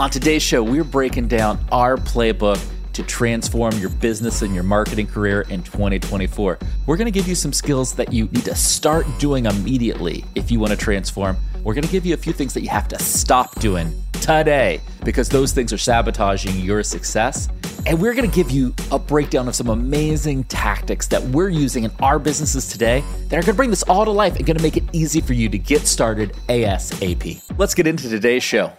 On 0.00 0.08
today's 0.08 0.42
show, 0.42 0.62
we're 0.62 0.82
breaking 0.82 1.28
down 1.28 1.62
our 1.70 1.98
playbook 1.98 2.58
to 2.94 3.02
transform 3.02 3.76
your 3.76 3.90
business 3.90 4.40
and 4.40 4.54
your 4.54 4.64
marketing 4.64 5.06
career 5.06 5.42
in 5.50 5.62
2024. 5.62 6.58
We're 6.86 6.96
going 6.96 7.04
to 7.04 7.10
give 7.10 7.28
you 7.28 7.34
some 7.34 7.52
skills 7.52 7.92
that 7.96 8.10
you 8.10 8.24
need 8.32 8.46
to 8.46 8.54
start 8.54 9.04
doing 9.18 9.44
immediately 9.44 10.24
if 10.34 10.50
you 10.50 10.58
want 10.58 10.70
to 10.70 10.78
transform. 10.78 11.36
We're 11.62 11.74
going 11.74 11.84
to 11.84 11.92
give 11.92 12.06
you 12.06 12.14
a 12.14 12.16
few 12.16 12.32
things 12.32 12.54
that 12.54 12.62
you 12.62 12.70
have 12.70 12.88
to 12.88 12.98
stop 12.98 13.60
doing 13.60 13.92
today 14.12 14.80
because 15.04 15.28
those 15.28 15.52
things 15.52 15.70
are 15.70 15.78
sabotaging 15.78 16.58
your 16.60 16.82
success. 16.82 17.50
And 17.84 18.00
we're 18.00 18.14
going 18.14 18.28
to 18.28 18.34
give 18.34 18.50
you 18.50 18.74
a 18.90 18.98
breakdown 18.98 19.48
of 19.48 19.54
some 19.54 19.68
amazing 19.68 20.44
tactics 20.44 21.08
that 21.08 21.22
we're 21.24 21.50
using 21.50 21.84
in 21.84 21.90
our 22.00 22.18
businesses 22.18 22.68
today 22.68 23.04
that 23.28 23.34
are 23.34 23.42
going 23.42 23.52
to 23.52 23.52
bring 23.52 23.68
this 23.68 23.82
all 23.82 24.06
to 24.06 24.10
life 24.10 24.36
and 24.36 24.46
going 24.46 24.56
to 24.56 24.62
make 24.62 24.78
it 24.78 24.84
easy 24.94 25.20
for 25.20 25.34
you 25.34 25.50
to 25.50 25.58
get 25.58 25.86
started 25.86 26.32
ASAP. 26.48 27.42
Let's 27.58 27.74
get 27.74 27.86
into 27.86 28.08
today's 28.08 28.42
show. 28.42 28.72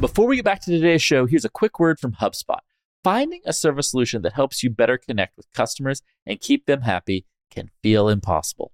Before 0.00 0.26
we 0.26 0.36
get 0.36 0.46
back 0.46 0.62
to 0.62 0.70
today's 0.70 1.02
show, 1.02 1.26
here's 1.26 1.44
a 1.44 1.50
quick 1.50 1.78
word 1.78 2.00
from 2.00 2.12
HubSpot. 2.12 2.60
Finding 3.04 3.42
a 3.44 3.52
service 3.52 3.90
solution 3.90 4.22
that 4.22 4.32
helps 4.32 4.62
you 4.62 4.70
better 4.70 4.96
connect 4.96 5.36
with 5.36 5.52
customers 5.52 6.00
and 6.24 6.40
keep 6.40 6.64
them 6.64 6.80
happy 6.80 7.26
can 7.50 7.68
feel 7.82 8.08
impossible. 8.08 8.72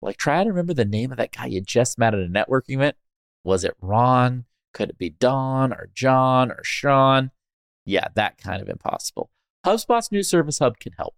Like, 0.00 0.16
try 0.16 0.44
to 0.44 0.48
remember 0.48 0.72
the 0.72 0.84
name 0.84 1.10
of 1.10 1.16
that 1.16 1.32
guy 1.32 1.46
you 1.46 1.60
just 1.60 1.98
met 1.98 2.14
at 2.14 2.20
a 2.20 2.28
networking 2.28 2.74
event. 2.74 2.94
Was 3.42 3.64
it 3.64 3.74
Ron? 3.80 4.44
Could 4.72 4.90
it 4.90 4.98
be 4.98 5.10
Don 5.10 5.72
or 5.72 5.90
John 5.92 6.52
or 6.52 6.62
Sean? 6.62 7.32
Yeah, 7.84 8.06
that 8.14 8.38
kind 8.38 8.62
of 8.62 8.68
impossible. 8.68 9.32
HubSpot's 9.66 10.12
new 10.12 10.22
Service 10.22 10.60
Hub 10.60 10.78
can 10.78 10.92
help. 10.92 11.16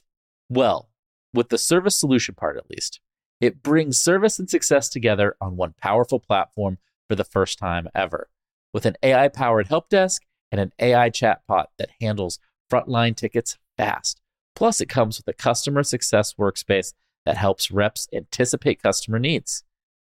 Well, 0.48 0.88
with 1.34 1.50
the 1.50 1.58
service 1.58 2.00
solution 2.00 2.34
part 2.34 2.56
at 2.56 2.70
least. 2.70 3.00
It 3.38 3.62
brings 3.62 3.98
service 3.98 4.38
and 4.38 4.48
success 4.48 4.88
together 4.88 5.36
on 5.42 5.56
one 5.56 5.74
powerful 5.78 6.20
platform 6.20 6.78
for 7.06 7.16
the 7.16 7.24
first 7.24 7.58
time 7.58 7.88
ever 7.94 8.30
with 8.72 8.86
an 8.86 8.96
AI 9.02 9.28
powered 9.28 9.68
help 9.68 9.88
desk 9.88 10.22
and 10.50 10.60
an 10.60 10.72
AI 10.78 11.10
chatbot 11.10 11.66
that 11.78 11.90
handles 12.00 12.38
frontline 12.70 13.16
tickets 13.16 13.58
fast. 13.77 14.20
Plus, 14.55 14.80
it 14.80 14.88
comes 14.88 15.19
with 15.19 15.28
a 15.28 15.33
customer 15.33 15.83
success 15.83 16.34
workspace 16.34 16.92
that 17.24 17.36
helps 17.36 17.70
reps 17.70 18.08
anticipate 18.12 18.82
customer 18.82 19.19
needs 19.19 19.64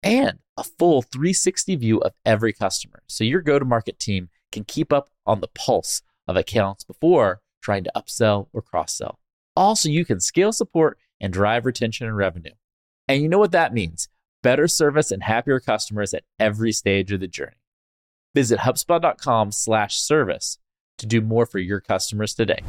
and 0.02 0.38
a 0.56 0.64
full 0.64 1.02
360 1.02 1.76
view 1.76 1.98
of 1.98 2.14
every 2.24 2.52
customer. 2.52 3.02
So 3.06 3.24
your 3.24 3.40
go 3.40 3.58
to 3.58 3.64
market 3.64 3.98
team 3.98 4.28
can 4.52 4.64
keep 4.64 4.92
up 4.92 5.10
on 5.26 5.40
the 5.40 5.48
pulse 5.48 6.02
of 6.26 6.36
accounts 6.36 6.84
before 6.84 7.40
trying 7.62 7.84
to 7.84 7.92
upsell 7.96 8.48
or 8.52 8.62
cross 8.62 8.96
sell. 8.96 9.18
Also, 9.56 9.88
you 9.88 10.04
can 10.04 10.20
scale 10.20 10.52
support 10.52 10.98
and 11.20 11.32
drive 11.32 11.66
retention 11.66 12.06
and 12.06 12.16
revenue. 12.16 12.52
And 13.08 13.22
you 13.22 13.28
know 13.28 13.38
what 13.38 13.52
that 13.52 13.74
means 13.74 14.08
better 14.42 14.68
service 14.68 15.10
and 15.10 15.22
happier 15.22 15.58
customers 15.58 16.14
at 16.14 16.22
every 16.38 16.70
stage 16.70 17.10
of 17.10 17.18
the 17.18 17.26
journey. 17.26 17.56
Visit 18.34 18.60
HubSpot.com 18.60 19.52
slash 19.52 19.96
service 19.96 20.58
to 20.98 21.06
do 21.06 21.20
more 21.20 21.46
for 21.46 21.58
your 21.58 21.80
customers 21.80 22.34
today. 22.34 22.60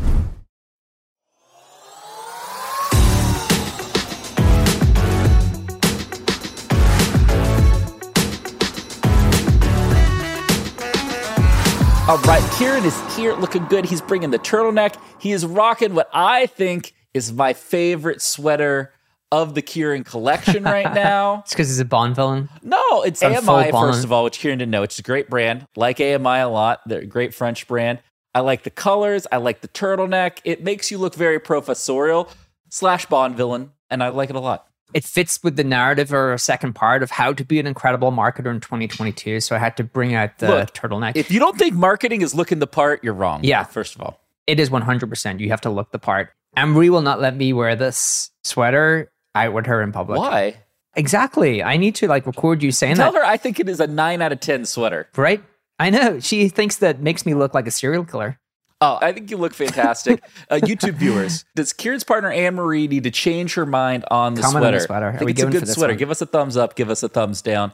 All 12.09 12.17
right, 12.19 12.43
Kieran 12.57 12.85
is 12.85 13.15
here 13.15 13.35
looking 13.35 13.65
good. 13.65 13.85
He's 13.85 14.01
bringing 14.01 14.31
the 14.31 14.39
turtleneck. 14.39 14.95
He 15.19 15.31
is 15.31 15.45
rocking 15.45 15.93
what 15.93 16.09
I 16.11 16.47
think 16.47 16.95
is 17.13 17.31
my 17.31 17.53
favorite 17.53 18.19
sweater 18.19 18.93
of 19.31 19.53
the 19.55 19.61
Kieran 19.61 20.03
collection 20.03 20.63
right 20.63 20.93
now. 20.93 21.39
it's 21.45 21.51
because 21.53 21.67
he's 21.67 21.79
a 21.79 21.85
Bond 21.85 22.15
villain. 22.15 22.49
No, 22.63 23.03
it's 23.03 23.21
AMI, 23.21 23.71
first 23.71 24.03
of 24.03 24.11
all, 24.11 24.23
which 24.23 24.39
Kieran 24.39 24.59
didn't 24.59 24.71
know. 24.71 24.83
It's 24.83 24.99
a 24.99 25.03
great 25.03 25.29
brand. 25.29 25.67
Like 25.75 25.99
AMI 25.99 26.39
a 26.39 26.49
lot. 26.49 26.81
They're 26.85 27.01
a 27.01 27.05
great 27.05 27.33
French 27.33 27.67
brand. 27.67 27.99
I 28.33 28.41
like 28.41 28.63
the 28.63 28.69
colors. 28.69 29.27
I 29.31 29.37
like 29.37 29.61
the 29.61 29.67
turtleneck. 29.67 30.39
It 30.43 30.63
makes 30.63 30.91
you 30.91 30.97
look 30.97 31.15
very 31.15 31.39
professorial 31.39 32.29
slash 32.69 33.05
Bond 33.07 33.35
villain, 33.35 33.71
and 33.89 34.03
I 34.03 34.09
like 34.09 34.29
it 34.29 34.35
a 34.35 34.39
lot. 34.39 34.65
It 34.93 35.03
fits 35.03 35.43
with 35.43 35.55
the 35.55 35.63
narrative 35.63 36.11
or 36.11 36.35
second 36.39 36.73
part 36.73 37.03
of 37.03 37.11
how 37.11 37.31
to 37.33 37.45
be 37.45 37.59
an 37.59 37.67
incredible 37.67 38.11
marketer 38.11 38.47
in 38.47 38.59
2022. 38.59 39.39
So 39.39 39.55
I 39.55 39.59
had 39.59 39.77
to 39.77 39.83
bring 39.83 40.15
out 40.15 40.39
the 40.39 40.47
Look, 40.47 40.73
turtleneck. 40.73 41.11
If 41.15 41.29
you 41.29 41.39
don't 41.39 41.57
think 41.59 41.75
marketing 41.75 42.21
is 42.21 42.33
looking 42.33 42.57
the 42.57 42.67
part, 42.67 43.03
you're 43.03 43.13
wrong. 43.13 43.43
Yeah. 43.43 43.63
First 43.65 43.93
of 43.93 44.01
all. 44.01 44.19
it 44.47 44.59
is 44.59 44.71
100%. 44.71 45.39
You 45.39 45.49
have 45.49 45.61
to 45.61 45.69
look 45.69 45.91
the 45.91 45.99
part. 45.99 46.31
Emery 46.57 46.89
will 46.89 47.03
not 47.03 47.21
let 47.21 47.35
me 47.35 47.53
wear 47.53 47.75
this 47.75 48.31
sweater 48.43 49.11
out 49.35 49.53
with 49.53 49.65
her 49.65 49.81
in 49.81 49.91
public. 49.91 50.19
Why? 50.19 50.57
Exactly. 50.95 51.63
I 51.63 51.77
need 51.77 51.95
to 51.95 52.07
like 52.07 52.25
record 52.25 52.63
you 52.63 52.71
saying 52.71 52.95
Tell 52.95 53.11
that. 53.11 53.19
her 53.19 53.25
I 53.25 53.37
think 53.37 53.59
it 53.59 53.69
is 53.69 53.79
a 53.79 53.87
nine 53.87 54.21
out 54.21 54.31
of 54.31 54.39
ten 54.39 54.65
sweater. 54.65 55.07
Right? 55.15 55.43
I 55.77 55.89
know. 55.89 56.19
She 56.19 56.49
thinks 56.49 56.77
that 56.77 56.99
makes 56.99 57.25
me 57.25 57.33
look 57.33 57.53
like 57.53 57.67
a 57.67 57.71
serial 57.71 58.03
killer. 58.05 58.39
Oh, 58.81 58.97
I 59.01 59.11
think 59.11 59.29
you 59.29 59.37
look 59.37 59.53
fantastic. 59.53 60.23
uh, 60.49 60.55
YouTube 60.55 60.93
viewers, 60.93 61.43
does 61.53 61.73
Kieran's 61.73 62.05
partner 62.05 62.31
Anne 62.31 62.55
Marie 62.55 62.87
need 62.87 63.03
to 63.03 63.11
change 63.11 63.53
her 63.55 63.65
mind 63.65 64.05
on 64.09 64.35
the 64.35 64.41
Comment 64.41 64.55
on 64.55 64.61
sweater? 64.61 64.79
the 64.79 64.85
sweater. 64.85 65.09
I 65.09 65.17
think 65.17 65.31
it's 65.31 65.41
a 65.41 65.47
good 65.47 65.67
sweater. 65.67 65.93
one? 65.93 65.97
Give 65.97 66.11
us 66.11 66.21
a 66.21 66.25
thumbs 66.25 66.55
up. 66.55 66.75
Give 66.75 66.89
us 66.89 67.03
a 67.03 67.09
thumbs 67.09 67.41
down. 67.41 67.73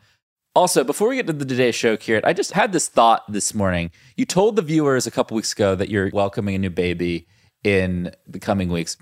Also, 0.55 0.83
before 0.83 1.09
we 1.09 1.17
get 1.17 1.27
to 1.27 1.33
the 1.33 1.45
Today 1.45 1.71
show, 1.71 1.97
Kieran, 1.97 2.23
I 2.25 2.33
just 2.33 2.53
had 2.53 2.71
this 2.71 2.87
thought 2.87 3.29
this 3.31 3.53
morning. 3.53 3.91
You 4.15 4.25
told 4.25 4.55
the 4.55 4.61
viewers 4.61 5.05
a 5.05 5.11
couple 5.11 5.35
weeks 5.35 5.51
ago 5.51 5.75
that 5.75 5.89
you're 5.89 6.09
welcoming 6.11 6.55
a 6.55 6.59
new 6.59 6.69
baby 6.69 7.27
in 7.63 8.11
the 8.25 8.39
coming 8.39 8.69
weeks. 8.69 8.97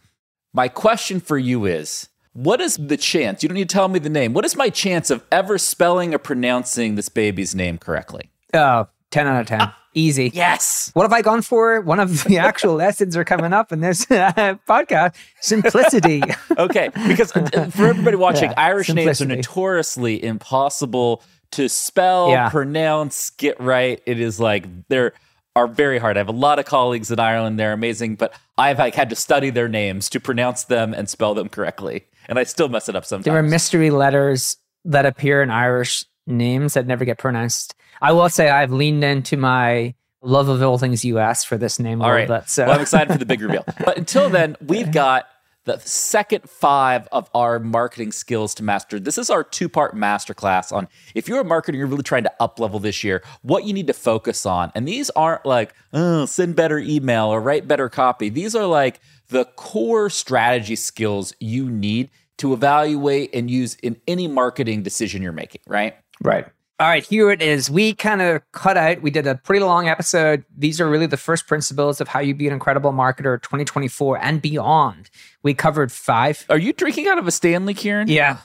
My 0.52 0.68
question 0.68 1.20
for 1.20 1.38
you 1.38 1.66
is 1.66 2.10
what 2.34 2.60
is 2.62 2.78
the 2.78 2.98
chance? 2.98 3.44
You 3.44 3.50
don't 3.50 3.56
need 3.56 3.70
to 3.70 3.74
tell 3.74 3.88
me 3.88 4.00
the 4.00 4.10
name. 4.10 4.34
What 4.34 4.46
is 4.46 4.56
my 4.56 4.70
chance 4.70 5.10
of 5.10 5.24
ever 5.32 5.58
spelling 5.58 6.14
or 6.14 6.18
pronouncing 6.18 6.96
this 6.96 7.10
baby's 7.10 7.54
name 7.56 7.78
correctly? 7.78 8.30
Oh, 8.54 8.88
10 9.12 9.28
out 9.28 9.42
of 9.42 9.48
10. 9.48 9.72
Easy. 9.96 10.32
Yes. 10.34 10.90
What 10.96 11.04
have 11.04 11.14
I 11.14 11.22
gone 11.22 11.44
for? 11.44 11.80
One 11.82 12.00
of 12.00 12.24
the 12.24 12.38
actual 12.40 12.74
lessons 12.74 13.16
are 13.16 13.24
coming 13.24 13.54
up 13.54 13.72
in 13.72 13.82
this 13.82 14.10
uh, 14.10 14.56
podcast. 14.68 15.14
Simplicity. 15.40 16.24
okay, 16.58 16.90
because 17.08 17.32
uh, 17.36 17.70
for 17.70 17.86
everybody 17.86 18.18
watching, 18.18 18.50
Yeah, 18.50 18.56
Irish 18.58 18.90
names 18.90 19.22
are 19.22 19.28
notoriously 19.28 20.24
impossible 20.24 21.22
to 21.52 21.70
spell, 21.70 22.30
Yeah. 22.30 22.50
pronounce, 22.50 23.30
get 23.30 23.60
right. 23.60 24.02
It 24.08 24.20
is 24.20 24.40
like 24.40 24.66
they're 24.88 25.14
are 25.56 25.68
very 25.68 26.00
hard. 26.00 26.18
I 26.18 26.20
have 26.20 26.30
a 26.30 26.32
lot 26.32 26.60
of 26.60 26.66
colleagues 26.66 27.12
in 27.12 27.20
Ireland; 27.20 27.60
they're 27.60 27.74
amazing, 27.74 28.16
but 28.16 28.34
I've 28.58 28.80
like 28.80 28.96
had 28.96 29.10
to 29.10 29.16
study 29.16 29.50
their 29.50 29.68
names 29.68 30.10
to 30.10 30.20
pronounce 30.20 30.64
them 30.64 30.94
and 30.94 31.10
spell 31.10 31.34
them 31.34 31.50
correctly, 31.50 32.06
and 32.28 32.40
I 32.40 32.44
still 32.44 32.70
mess 32.70 32.90
it 32.90 32.96
up 32.96 33.06
sometimes. 33.06 33.26
There 33.26 33.38
are 33.38 33.44
mystery 33.44 33.90
letters 33.90 34.58
that 34.86 35.06
appear 35.06 35.42
in 35.42 35.50
Irish 35.50 36.06
names 36.28 36.74
that 36.74 36.88
never 36.88 37.06
get 37.06 37.18
pronounced. 37.18 37.76
I 38.02 38.12
will 38.12 38.30
say 38.30 38.50
I've 38.50 38.72
leaned 38.72 39.04
into 39.04 39.38
my 39.38 39.96
love 40.22 40.48
of 40.48 40.62
all 40.62 40.78
things 40.78 41.04
US 41.06 41.44
for 41.44 41.58
this 41.58 41.80
name 41.80 42.02
All 42.02 42.12
right. 42.12 42.28
bit. 42.28 42.50
So 42.50 42.66
Well, 42.66 42.76
I'm 42.76 42.82
excited 42.82 43.12
for 43.12 43.20
the 43.20 43.26
big 43.26 43.42
reveal. 43.42 43.66
But 43.86 43.98
until 43.98 44.30
then, 44.30 44.56
we've 44.66 44.92
got 44.92 45.28
the 45.66 45.80
second 45.80 46.50
five 46.50 47.08
of 47.12 47.30
our 47.34 47.60
marketing 47.60 48.12
skills 48.12 48.54
to 48.56 48.64
master. 48.64 49.00
This 49.00 49.18
is 49.18 49.30
our 49.30 49.44
two 49.44 49.70
part 49.70 49.96
masterclass 49.96 50.72
on 50.72 50.88
if 51.16 51.28
you're 51.28 51.40
a 51.40 51.46
marketer, 51.46 51.76
you're 51.76 51.88
really 51.88 52.04
trying 52.04 52.24
to 52.24 52.34
up 52.40 52.60
level 52.60 52.80
this 52.80 53.04
year, 53.04 53.24
what 53.42 53.64
you 53.64 53.74
need 53.74 53.88
to 53.88 53.94
focus 53.94 54.46
on. 54.46 54.72
And 54.76 54.88
these 54.88 55.10
aren't 55.12 55.46
like, 55.46 55.74
oh, 55.94 56.26
send 56.26 56.56
better 56.56 56.80
email 56.80 57.28
or 57.28 57.42
write 57.42 57.68
better 57.68 57.90
copy. 57.90 58.30
These 58.30 58.56
are 58.56 58.66
like 58.66 59.00
the 59.30 59.46
core 59.46 60.10
strategy 60.10 60.76
skills 60.76 61.34
you 61.40 61.70
need 61.70 62.10
to 62.38 62.54
evaluate 62.54 63.34
and 63.34 63.50
use 63.50 63.76
in 63.76 63.98
any 64.08 64.28
marketing 64.28 64.84
decision 64.84 65.22
you're 65.22 65.32
making, 65.32 65.62
right? 65.68 65.96
Right. 66.22 66.48
All 66.80 66.88
right, 66.88 67.06
here 67.06 67.30
it 67.30 67.42
is. 67.42 67.70
We 67.70 67.94
kind 67.94 68.22
of 68.22 68.42
cut 68.52 68.78
out, 68.78 69.02
we 69.04 69.12
did 69.12 69.28
a 69.28 69.36
pretty 69.36 69.64
long 69.64 69.88
episode. 69.88 70.44
These 70.58 70.82
are 70.82 70.90
really 70.90 71.06
the 71.06 71.18
first 71.18 71.46
principles 71.46 72.02
of 72.02 72.08
how 72.08 72.20
you 72.20 72.34
be 72.34 72.48
an 72.48 72.54
incredible 72.54 72.92
marketer 72.92 73.40
2024 73.42 74.18
and 74.18 74.42
beyond. 74.42 75.12
We 75.44 75.54
covered 75.54 75.92
five. 75.92 76.46
Are 76.50 76.58
you 76.58 76.74
drinking 76.74 77.08
out 77.08 77.20
of 77.20 77.28
a 77.28 77.32
Stanley, 77.32 77.76
Kieran? 77.76 78.08
Yeah. 78.08 78.40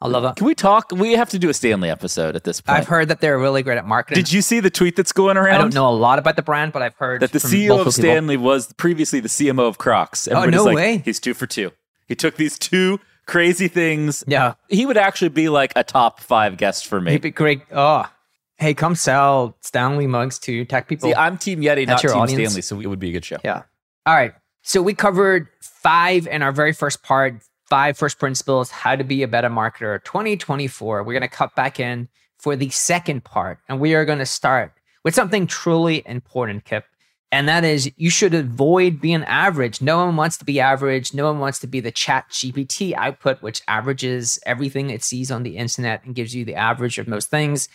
I 0.00 0.08
love 0.08 0.24
it. 0.24 0.36
Can 0.36 0.46
we 0.46 0.54
talk? 0.54 0.90
We 0.92 1.12
have 1.12 1.30
to 1.30 1.38
do 1.38 1.48
a 1.48 1.54
Stanley 1.54 1.88
episode 1.88 2.36
at 2.36 2.44
this 2.44 2.60
point. 2.60 2.78
I've 2.78 2.88
heard 2.88 3.08
that 3.08 3.20
they're 3.20 3.38
really 3.38 3.62
great 3.62 3.78
at 3.78 3.86
marketing. 3.86 4.22
Did 4.22 4.32
you 4.32 4.42
see 4.42 4.60
the 4.60 4.70
tweet 4.70 4.94
that's 4.96 5.12
going 5.12 5.36
around? 5.36 5.54
I 5.54 5.58
don't 5.58 5.74
know 5.74 5.88
a 5.88 5.90
lot 5.90 6.18
about 6.18 6.36
the 6.36 6.42
brand, 6.42 6.72
but 6.72 6.82
I've 6.82 6.94
heard 6.96 7.20
That 7.20 7.32
the 7.32 7.38
CEO 7.40 7.72
of 7.72 7.78
people. 7.78 7.92
Stanley 7.92 8.36
was 8.36 8.72
previously 8.74 9.20
the 9.20 9.28
CMO 9.28 9.68
of 9.68 9.78
Crocs. 9.78 10.28
Oh, 10.28 10.32
Everybody's 10.36 10.56
no 10.56 10.64
like, 10.64 10.76
way. 10.76 11.02
He's 11.04 11.18
two 11.18 11.34
for 11.34 11.46
two. 11.46 11.72
He 12.06 12.14
took 12.14 12.36
these 12.36 12.58
two 12.58 13.00
crazy 13.28 13.68
things. 13.68 14.24
Yeah. 14.26 14.54
He 14.68 14.86
would 14.86 14.96
actually 14.96 15.28
be 15.28 15.48
like 15.48 15.72
a 15.76 15.84
top 15.84 16.18
five 16.18 16.56
guest 16.56 16.88
for 16.88 17.00
me. 17.00 17.12
He'd 17.12 17.22
be 17.22 17.30
great. 17.30 17.62
Oh, 17.70 18.10
hey, 18.56 18.74
come 18.74 18.96
sell 18.96 19.56
Stanley 19.60 20.08
mugs 20.08 20.40
to 20.40 20.64
tech 20.64 20.88
people. 20.88 21.10
See, 21.10 21.14
I'm 21.14 21.38
Team 21.38 21.60
Yeti, 21.60 21.86
not 21.86 22.02
your 22.02 22.12
Team 22.12 22.22
audience? 22.22 22.52
Stanley, 22.52 22.62
so 22.62 22.80
it 22.80 22.86
would 22.86 22.98
be 22.98 23.10
a 23.10 23.12
good 23.12 23.24
show. 23.24 23.36
Yeah. 23.44 23.62
All 24.06 24.14
right. 24.14 24.34
So 24.62 24.82
we 24.82 24.94
covered 24.94 25.48
five 25.60 26.26
in 26.26 26.42
our 26.42 26.50
very 26.50 26.72
first 26.72 27.02
part, 27.04 27.40
five 27.70 27.96
first 27.96 28.18
principles, 28.18 28.70
how 28.70 28.96
to 28.96 29.04
be 29.04 29.22
a 29.22 29.28
better 29.28 29.48
marketer 29.48 30.02
2024. 30.02 31.04
We're 31.04 31.12
going 31.12 31.22
to 31.22 31.28
cut 31.28 31.54
back 31.54 31.78
in 31.78 32.08
for 32.38 32.56
the 32.56 32.70
second 32.70 33.24
part, 33.24 33.58
and 33.68 33.78
we 33.78 33.94
are 33.94 34.04
going 34.04 34.18
to 34.18 34.26
start 34.26 34.72
with 35.04 35.14
something 35.14 35.46
truly 35.46 36.02
important, 36.06 36.64
Kipp. 36.64 36.84
And 37.30 37.46
that 37.46 37.62
is 37.62 37.92
you 37.96 38.08
should 38.08 38.32
avoid 38.32 39.00
being 39.00 39.22
average. 39.24 39.82
No 39.82 39.98
one 39.98 40.16
wants 40.16 40.38
to 40.38 40.46
be 40.46 40.60
average. 40.60 41.12
No 41.12 41.24
one 41.26 41.40
wants 41.40 41.58
to 41.58 41.66
be 41.66 41.80
the 41.80 41.92
ChatGPT 41.92 42.94
output, 42.94 43.42
which 43.42 43.60
averages 43.68 44.38
everything 44.46 44.88
it 44.88 45.02
sees 45.02 45.30
on 45.30 45.42
the 45.42 45.58
internet 45.58 46.04
and 46.04 46.14
gives 46.14 46.34
you 46.34 46.44
the 46.44 46.54
average 46.54 46.98
of 46.98 47.06
most 47.06 47.28
things. 47.30 47.68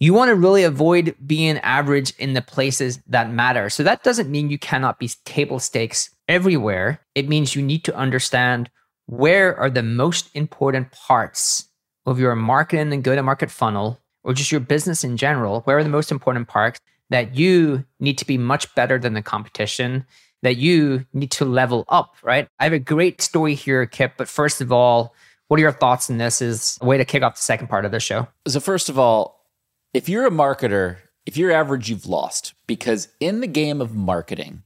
you 0.00 0.14
want 0.14 0.30
to 0.30 0.34
really 0.34 0.64
avoid 0.64 1.14
being 1.26 1.58
average 1.58 2.14
in 2.18 2.32
the 2.32 2.40
places 2.40 2.98
that 3.06 3.30
matter. 3.30 3.68
So 3.68 3.82
that 3.82 4.02
doesn't 4.02 4.30
mean 4.30 4.48
you 4.48 4.58
cannot 4.58 4.98
be 4.98 5.10
table 5.26 5.60
stakes 5.60 6.08
everywhere. 6.26 7.02
It 7.14 7.28
means 7.28 7.54
you 7.54 7.62
need 7.62 7.84
to 7.84 7.94
understand 7.94 8.70
where 9.06 9.54
are 9.58 9.68
the 9.68 9.82
most 9.82 10.30
important 10.34 10.90
parts 10.92 11.68
of 12.06 12.18
your 12.18 12.34
marketing 12.34 12.92
and 12.92 13.04
go 13.04 13.14
to 13.14 13.22
market 13.22 13.50
funnel 13.50 14.00
or 14.24 14.32
just 14.32 14.50
your 14.50 14.60
business 14.60 15.04
in 15.04 15.18
general. 15.18 15.60
Where 15.62 15.76
are 15.76 15.84
the 15.84 15.90
most 15.90 16.10
important 16.10 16.48
parts 16.48 16.80
that 17.10 17.36
you 17.36 17.84
need 17.98 18.18
to 18.18 18.26
be 18.26 18.38
much 18.38 18.74
better 18.74 18.98
than 18.98 19.14
the 19.14 19.22
competition? 19.22 20.06
That 20.42 20.56
you 20.56 21.04
need 21.12 21.30
to 21.32 21.44
level 21.44 21.84
up, 21.88 22.16
right? 22.22 22.48
I 22.58 22.64
have 22.64 22.72
a 22.72 22.78
great 22.78 23.20
story 23.20 23.54
here, 23.54 23.84
Kipp. 23.84 24.14
But 24.16 24.26
first 24.26 24.62
of 24.62 24.72
all, 24.72 25.14
what 25.48 25.58
are 25.58 25.62
your 25.62 25.72
thoughts 25.72 26.08
on 26.08 26.16
this? 26.16 26.40
Is 26.40 26.78
a 26.80 26.86
way 26.86 26.96
to 26.96 27.04
kick 27.04 27.22
off 27.22 27.36
the 27.36 27.42
second 27.42 27.66
part 27.66 27.84
of 27.84 27.90
the 27.90 28.00
show. 28.00 28.28
So, 28.48 28.58
first 28.58 28.88
of 28.88 28.98
all, 28.98 29.44
if 29.92 30.08
you're 30.08 30.26
a 30.26 30.30
marketer, 30.30 30.96
if 31.26 31.36
you're 31.36 31.50
average, 31.50 31.90
you've 31.90 32.06
lost 32.06 32.54
because 32.66 33.08
in 33.18 33.40
the 33.40 33.46
game 33.46 33.80
of 33.80 33.94
marketing, 33.94 34.62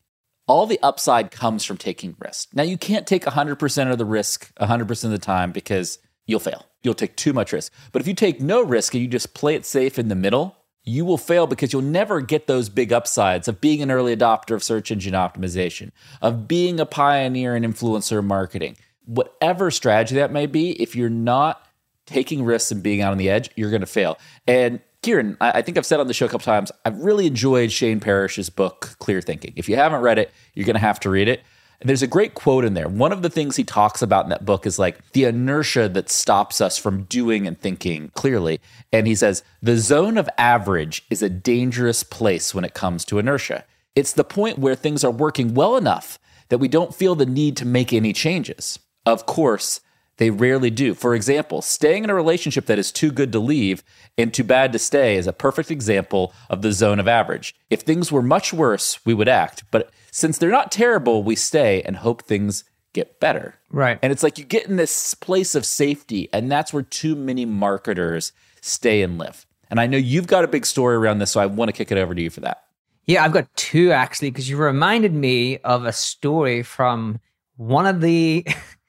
all 0.46 0.66
the 0.66 0.78
upside 0.82 1.30
comes 1.30 1.64
from 1.64 1.78
taking 1.78 2.16
risk. 2.18 2.50
Now, 2.52 2.62
you 2.62 2.76
can't 2.76 3.06
take 3.06 3.24
100% 3.24 3.90
of 3.90 3.98
the 3.98 4.04
risk 4.04 4.54
100% 4.56 5.04
of 5.04 5.10
the 5.10 5.18
time 5.18 5.52
because 5.52 5.98
you'll 6.26 6.40
fail. 6.40 6.66
You'll 6.82 6.94
take 6.94 7.16
too 7.16 7.32
much 7.32 7.52
risk. 7.52 7.72
But 7.92 8.02
if 8.02 8.08
you 8.08 8.14
take 8.14 8.40
no 8.40 8.62
risk 8.62 8.94
and 8.94 9.02
you 9.02 9.08
just 9.08 9.34
play 9.34 9.54
it 9.54 9.64
safe 9.64 9.98
in 9.98 10.08
the 10.08 10.14
middle, 10.14 10.56
you 10.84 11.04
will 11.04 11.18
fail 11.18 11.46
because 11.46 11.72
you'll 11.72 11.82
never 11.82 12.20
get 12.20 12.46
those 12.46 12.68
big 12.68 12.92
upsides 12.92 13.48
of 13.48 13.60
being 13.60 13.82
an 13.82 13.90
early 13.90 14.14
adopter 14.14 14.54
of 14.54 14.62
search 14.62 14.90
engine 14.90 15.14
optimization, 15.14 15.90
of 16.20 16.46
being 16.46 16.78
a 16.78 16.86
pioneer 16.86 17.56
in 17.56 17.62
influencer 17.62 18.22
marketing. 18.22 18.76
Whatever 19.06 19.70
strategy 19.70 20.14
that 20.16 20.32
may 20.32 20.46
be, 20.46 20.70
if 20.82 20.94
you're 20.94 21.10
not 21.10 21.66
taking 22.06 22.44
risks 22.44 22.70
and 22.70 22.82
being 22.82 23.00
out 23.00 23.12
on 23.12 23.18
the 23.18 23.30
edge, 23.30 23.50
you're 23.56 23.70
going 23.70 23.80
to 23.80 23.86
fail. 23.86 24.18
And 24.46 24.80
Kieran, 25.02 25.36
I, 25.40 25.62
think 25.62 25.76
I've 25.76 25.86
said 25.86 26.00
on 26.00 26.06
the 26.06 26.14
show 26.14 26.26
a 26.26 26.28
couple 26.28 26.44
times, 26.44 26.72
I've 26.84 26.98
really 26.98 27.26
enjoyed 27.26 27.70
Shane 27.70 28.00
Parrish's 28.00 28.48
book, 28.48 28.96
Clear 28.98 29.20
Thinking. 29.20 29.52
If 29.56 29.68
you 29.68 29.76
haven't 29.76 30.00
read 30.00 30.18
it, 30.18 30.30
you're 30.54 30.66
going 30.66 30.74
to 30.74 30.80
have 30.80 31.00
to 31.00 31.10
read 31.10 31.28
it. 31.28 31.42
And 31.80 31.88
there's 31.88 32.02
a 32.02 32.06
great 32.06 32.34
quote 32.34 32.64
in 32.64 32.74
there. 32.74 32.88
One 32.88 33.12
of 33.12 33.22
the 33.22 33.30
things 33.30 33.56
he 33.56 33.64
talks 33.64 34.00
about 34.02 34.24
in 34.24 34.30
that 34.30 34.44
book 34.44 34.66
is 34.66 34.78
like 34.78 35.12
the 35.12 35.24
inertia 35.24 35.88
that 35.90 36.08
stops 36.08 36.60
us 36.60 36.78
from 36.78 37.04
doing 37.04 37.46
and 37.46 37.60
thinking 37.60 38.10
clearly. 38.14 38.60
And 38.92 39.06
he 39.06 39.14
says, 39.14 39.42
the 39.62 39.76
zone 39.76 40.16
of 40.16 40.28
average 40.38 41.04
is 41.10 41.22
a 41.22 41.28
dangerous 41.28 42.02
place 42.02 42.54
when 42.54 42.64
it 42.64 42.74
comes 42.74 43.04
to 43.06 43.18
inertia. 43.18 43.64
It's 43.94 44.12
the 44.12 44.24
point 44.24 44.58
where 44.58 44.74
things 44.74 45.04
are 45.04 45.10
working 45.10 45.54
well 45.54 45.76
enough 45.76 46.18
that 46.48 46.58
we 46.58 46.68
don't 46.68 46.94
feel 46.94 47.14
the 47.14 47.26
need 47.26 47.56
to 47.58 47.66
make 47.66 47.92
any 47.92 48.12
changes. 48.12 48.78
Of 49.06 49.26
course, 49.26 49.80
they 50.16 50.30
rarely 50.30 50.70
do. 50.70 50.94
For 50.94 51.14
example, 51.14 51.62
staying 51.62 52.04
in 52.04 52.10
a 52.10 52.14
relationship 52.14 52.66
that 52.66 52.78
is 52.78 52.92
too 52.92 53.10
good 53.10 53.32
to 53.32 53.38
leave 53.38 53.82
and 54.16 54.32
too 54.32 54.44
bad 54.44 54.72
to 54.72 54.78
stay 54.78 55.16
is 55.16 55.26
a 55.26 55.32
perfect 55.32 55.70
example 55.70 56.32
of 56.48 56.62
the 56.62 56.72
zone 56.72 57.00
of 57.00 57.08
average. 57.08 57.54
If 57.70 57.80
things 57.80 58.12
were 58.12 58.22
much 58.22 58.52
worse, 58.52 59.04
we 59.04 59.14
would 59.14 59.28
act. 59.28 59.64
But 59.70 59.90
since 60.10 60.38
they're 60.38 60.50
not 60.50 60.70
terrible, 60.70 61.22
we 61.22 61.34
stay 61.34 61.82
and 61.82 61.96
hope 61.96 62.22
things 62.22 62.64
get 62.92 63.18
better. 63.18 63.56
Right. 63.70 63.98
And 64.02 64.12
it's 64.12 64.22
like 64.22 64.38
you 64.38 64.44
get 64.44 64.66
in 64.66 64.76
this 64.76 65.14
place 65.14 65.54
of 65.54 65.66
safety, 65.66 66.28
and 66.32 66.50
that's 66.50 66.72
where 66.72 66.84
too 66.84 67.16
many 67.16 67.44
marketers 67.44 68.32
stay 68.60 69.02
and 69.02 69.18
live. 69.18 69.46
And 69.68 69.80
I 69.80 69.86
know 69.86 69.96
you've 69.96 70.28
got 70.28 70.44
a 70.44 70.48
big 70.48 70.64
story 70.64 70.94
around 70.94 71.18
this, 71.18 71.32
so 71.32 71.40
I 71.40 71.46
want 71.46 71.68
to 71.68 71.72
kick 71.72 71.90
it 71.90 71.98
over 71.98 72.14
to 72.14 72.22
you 72.22 72.30
for 72.30 72.40
that. 72.40 72.62
Yeah, 73.06 73.24
I've 73.24 73.32
got 73.32 73.54
two 73.56 73.90
actually, 73.90 74.30
because 74.30 74.48
you 74.48 74.56
reminded 74.56 75.12
me 75.12 75.58
of 75.58 75.84
a 75.84 75.92
story 75.92 76.62
from 76.62 77.20
one 77.56 77.86
of 77.86 78.00
the 78.00 78.46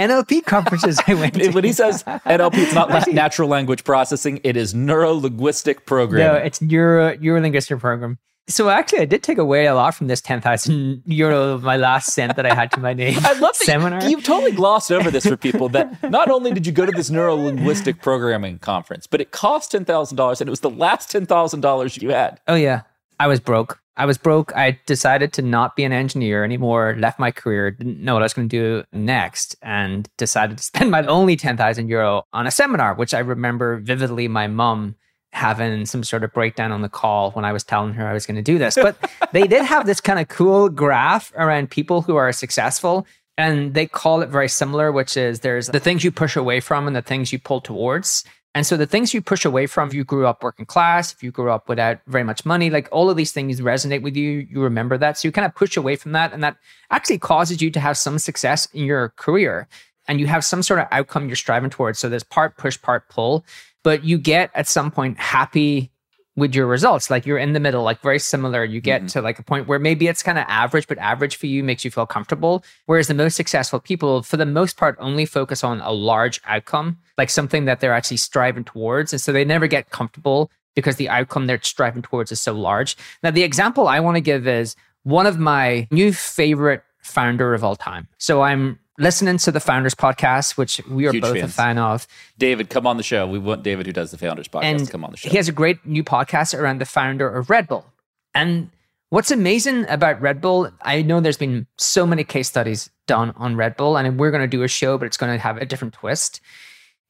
NLP 0.00 0.46
conferences 0.46 0.98
I 1.06 1.12
went 1.12 1.34
to. 1.34 1.50
when 1.52 1.62
he 1.62 1.72
says 1.72 2.02
NLP, 2.04 2.54
it's 2.54 2.74
not 2.74 2.88
natural 3.12 3.48
language 3.48 3.84
processing; 3.84 4.40
it 4.42 4.56
is 4.56 4.74
neuro 4.74 5.12
linguistic 5.12 5.84
programming. 5.84 6.26
No, 6.26 6.34
it's 6.34 6.62
neuro 6.62 7.16
neuro 7.18 7.40
linguistic 7.40 7.78
program. 7.78 8.18
So 8.48 8.70
actually, 8.70 9.00
I 9.00 9.04
did 9.04 9.22
take 9.22 9.36
away 9.36 9.66
a 9.66 9.74
lot 9.74 9.94
from 9.94 10.06
this 10.06 10.22
ten 10.22 10.40
thousand 10.40 11.02
euro, 11.04 11.58
my 11.58 11.76
last 11.76 12.12
cent 12.14 12.36
that 12.36 12.46
I 12.46 12.54
had 12.54 12.72
to 12.72 12.80
my 12.80 12.94
name. 12.94 13.18
I 13.22 13.34
love 13.34 13.56
that 13.58 13.66
seminar. 13.66 14.02
You, 14.02 14.16
you 14.16 14.22
totally 14.22 14.52
glossed 14.52 14.90
over 14.90 15.10
this 15.10 15.26
for 15.26 15.36
people. 15.36 15.68
That 15.68 16.10
not 16.10 16.30
only 16.30 16.52
did 16.52 16.66
you 16.66 16.72
go 16.72 16.86
to 16.86 16.92
this 16.92 17.10
neuro 17.10 17.34
linguistic 17.34 18.00
programming 18.00 18.58
conference, 18.58 19.06
but 19.06 19.20
it 19.20 19.32
cost 19.32 19.70
ten 19.72 19.84
thousand 19.84 20.16
dollars, 20.16 20.40
and 20.40 20.48
it 20.48 20.50
was 20.50 20.60
the 20.60 20.70
last 20.70 21.10
ten 21.10 21.26
thousand 21.26 21.60
dollars 21.60 21.98
you 21.98 22.08
had. 22.08 22.40
Oh 22.48 22.54
yeah, 22.54 22.82
I 23.18 23.26
was 23.26 23.38
broke. 23.38 23.79
I 23.96 24.06
was 24.06 24.18
broke. 24.18 24.54
I 24.56 24.78
decided 24.86 25.32
to 25.34 25.42
not 25.42 25.76
be 25.76 25.84
an 25.84 25.92
engineer 25.92 26.44
anymore, 26.44 26.96
left 26.98 27.18
my 27.18 27.30
career, 27.30 27.70
didn't 27.70 28.00
know 28.00 28.14
what 28.14 28.22
I 28.22 28.24
was 28.24 28.32
going 28.32 28.48
to 28.48 28.56
do 28.56 28.84
next, 28.92 29.56
and 29.62 30.08
decided 30.16 30.58
to 30.58 30.64
spend 30.70 30.90
my 30.90 31.04
only 31.06 31.36
10,000 31.36 31.88
euro 31.88 32.24
on 32.32 32.46
a 32.46 32.50
seminar, 32.50 32.94
which 32.94 33.14
I 33.14 33.18
remember 33.18 33.78
vividly 33.78 34.28
my 34.28 34.46
mom 34.46 34.96
having 35.32 35.86
some 35.86 36.02
sort 36.02 36.24
of 36.24 36.32
breakdown 36.32 36.72
on 36.72 36.82
the 36.82 36.88
call 36.88 37.30
when 37.32 37.44
I 37.44 37.52
was 37.52 37.62
telling 37.62 37.92
her 37.94 38.06
I 38.06 38.12
was 38.12 38.26
going 38.26 38.36
to 38.36 38.42
do 38.42 38.58
this. 38.58 38.74
But 38.74 38.96
they 39.32 39.46
did 39.46 39.64
have 39.64 39.86
this 39.86 40.00
kind 40.00 40.18
of 40.18 40.28
cool 40.28 40.68
graph 40.68 41.32
around 41.36 41.70
people 41.70 42.02
who 42.02 42.16
are 42.16 42.32
successful. 42.32 43.06
And 43.38 43.72
they 43.72 43.86
call 43.86 44.20
it 44.20 44.28
very 44.28 44.48
similar, 44.48 44.92
which 44.92 45.16
is 45.16 45.40
there's 45.40 45.68
the 45.68 45.80
things 45.80 46.04
you 46.04 46.10
push 46.10 46.36
away 46.36 46.60
from 46.60 46.86
and 46.86 46.94
the 46.94 47.00
things 47.00 47.32
you 47.32 47.38
pull 47.38 47.62
towards. 47.62 48.24
And 48.54 48.66
so 48.66 48.76
the 48.76 48.86
things 48.86 49.14
you 49.14 49.22
push 49.22 49.44
away 49.44 49.66
from, 49.66 49.88
if 49.88 49.94
you 49.94 50.02
grew 50.02 50.26
up 50.26 50.42
working 50.42 50.66
class, 50.66 51.12
if 51.12 51.22
you 51.22 51.30
grew 51.30 51.50
up 51.50 51.68
without 51.68 52.00
very 52.06 52.24
much 52.24 52.44
money, 52.44 52.68
like 52.68 52.88
all 52.90 53.08
of 53.08 53.16
these 53.16 53.30
things 53.30 53.60
resonate 53.60 54.02
with 54.02 54.16
you, 54.16 54.46
you 54.50 54.60
remember 54.60 54.98
that. 54.98 55.18
So 55.18 55.28
you 55.28 55.32
kind 55.32 55.46
of 55.46 55.54
push 55.54 55.76
away 55.76 55.94
from 55.94 56.12
that. 56.12 56.32
And 56.32 56.42
that 56.42 56.56
actually 56.90 57.18
causes 57.18 57.62
you 57.62 57.70
to 57.70 57.78
have 57.78 57.96
some 57.96 58.18
success 58.18 58.66
in 58.72 58.84
your 58.84 59.10
career. 59.10 59.68
And 60.08 60.18
you 60.18 60.26
have 60.26 60.44
some 60.44 60.64
sort 60.64 60.80
of 60.80 60.88
outcome 60.90 61.28
you're 61.28 61.36
striving 61.36 61.70
towards. 61.70 62.00
So 62.00 62.08
there's 62.08 62.24
part 62.24 62.56
push, 62.56 62.80
part 62.80 63.08
pull, 63.08 63.44
but 63.84 64.02
you 64.02 64.18
get 64.18 64.50
at 64.54 64.66
some 64.66 64.90
point 64.90 65.18
happy 65.18 65.89
with 66.36 66.54
your 66.54 66.66
results. 66.66 67.10
Like 67.10 67.26
you're 67.26 67.38
in 67.38 67.52
the 67.52 67.60
middle, 67.60 67.82
like 67.82 68.00
very 68.00 68.18
similar. 68.18 68.64
You 68.64 68.80
get 68.80 69.00
mm-hmm. 69.00 69.08
to 69.08 69.22
like 69.22 69.38
a 69.38 69.42
point 69.42 69.66
where 69.66 69.78
maybe 69.78 70.06
it's 70.06 70.22
kind 70.22 70.38
of 70.38 70.44
average, 70.48 70.86
but 70.86 70.98
average 70.98 71.36
for 71.36 71.46
you 71.46 71.62
makes 71.62 71.84
you 71.84 71.90
feel 71.90 72.06
comfortable. 72.06 72.64
Whereas 72.86 73.08
the 73.08 73.14
most 73.14 73.34
successful 73.36 73.80
people, 73.80 74.22
for 74.22 74.36
the 74.36 74.46
most 74.46 74.76
part, 74.76 74.96
only 74.98 75.26
focus 75.26 75.64
on 75.64 75.80
a 75.80 75.92
large 75.92 76.40
outcome, 76.44 76.98
like 77.18 77.30
something 77.30 77.64
that 77.64 77.80
they're 77.80 77.94
actually 77.94 78.18
striving 78.18 78.64
towards. 78.64 79.12
And 79.12 79.20
so 79.20 79.32
they 79.32 79.44
never 79.44 79.66
get 79.66 79.90
comfortable 79.90 80.50
because 80.74 80.96
the 80.96 81.08
outcome 81.08 81.46
they're 81.46 81.60
striving 81.62 82.02
towards 82.02 82.32
is 82.32 82.40
so 82.40 82.52
large. 82.52 82.96
Now, 83.22 83.30
the 83.30 83.42
example 83.42 83.88
I 83.88 84.00
want 84.00 84.16
to 84.16 84.20
give 84.20 84.46
is 84.46 84.76
one 85.02 85.26
of 85.26 85.38
my 85.38 85.88
new 85.90 86.12
favorite 86.12 86.82
founder 87.02 87.54
of 87.54 87.64
all 87.64 87.76
time. 87.76 88.08
So 88.18 88.42
I'm 88.42 88.78
listening 89.00 89.38
to 89.38 89.50
the 89.50 89.60
Founders 89.60 89.94
podcast, 89.94 90.56
which 90.56 90.80
we 90.88 91.06
are 91.06 91.12
Huge 91.12 91.22
both 91.22 91.38
fans. 91.38 91.50
a 91.50 91.54
fan 91.54 91.78
of. 91.78 92.06
David, 92.38 92.70
come 92.70 92.86
on 92.86 92.96
the 92.98 93.02
show. 93.02 93.26
We 93.26 93.38
want 93.38 93.62
David, 93.62 93.86
who 93.86 93.92
does 93.92 94.10
the 94.10 94.18
Founders 94.18 94.46
podcast, 94.46 94.64
and 94.64 94.86
to 94.86 94.92
come 94.92 95.04
on 95.04 95.10
the 95.10 95.16
show. 95.16 95.28
He 95.28 95.36
has 95.36 95.48
a 95.48 95.52
great 95.52 95.84
new 95.84 96.04
podcast 96.04 96.56
around 96.56 96.80
the 96.80 96.84
founder 96.84 97.28
of 97.28 97.50
Red 97.50 97.66
Bull. 97.66 97.86
And 98.34 98.70
what's 99.08 99.30
amazing 99.30 99.86
about 99.88 100.20
Red 100.20 100.40
Bull, 100.40 100.70
I 100.82 101.02
know 101.02 101.20
there's 101.20 101.38
been 101.38 101.66
so 101.78 102.06
many 102.06 102.22
case 102.22 102.48
studies 102.48 102.90
done 103.06 103.32
on 103.36 103.56
Red 103.56 103.76
Bull, 103.76 103.96
and 103.96 104.20
we're 104.20 104.30
going 104.30 104.42
to 104.42 104.46
do 104.46 104.62
a 104.62 104.68
show, 104.68 104.98
but 104.98 105.06
it's 105.06 105.16
going 105.16 105.32
to 105.32 105.42
have 105.42 105.56
a 105.56 105.66
different 105.66 105.94
twist 105.94 106.40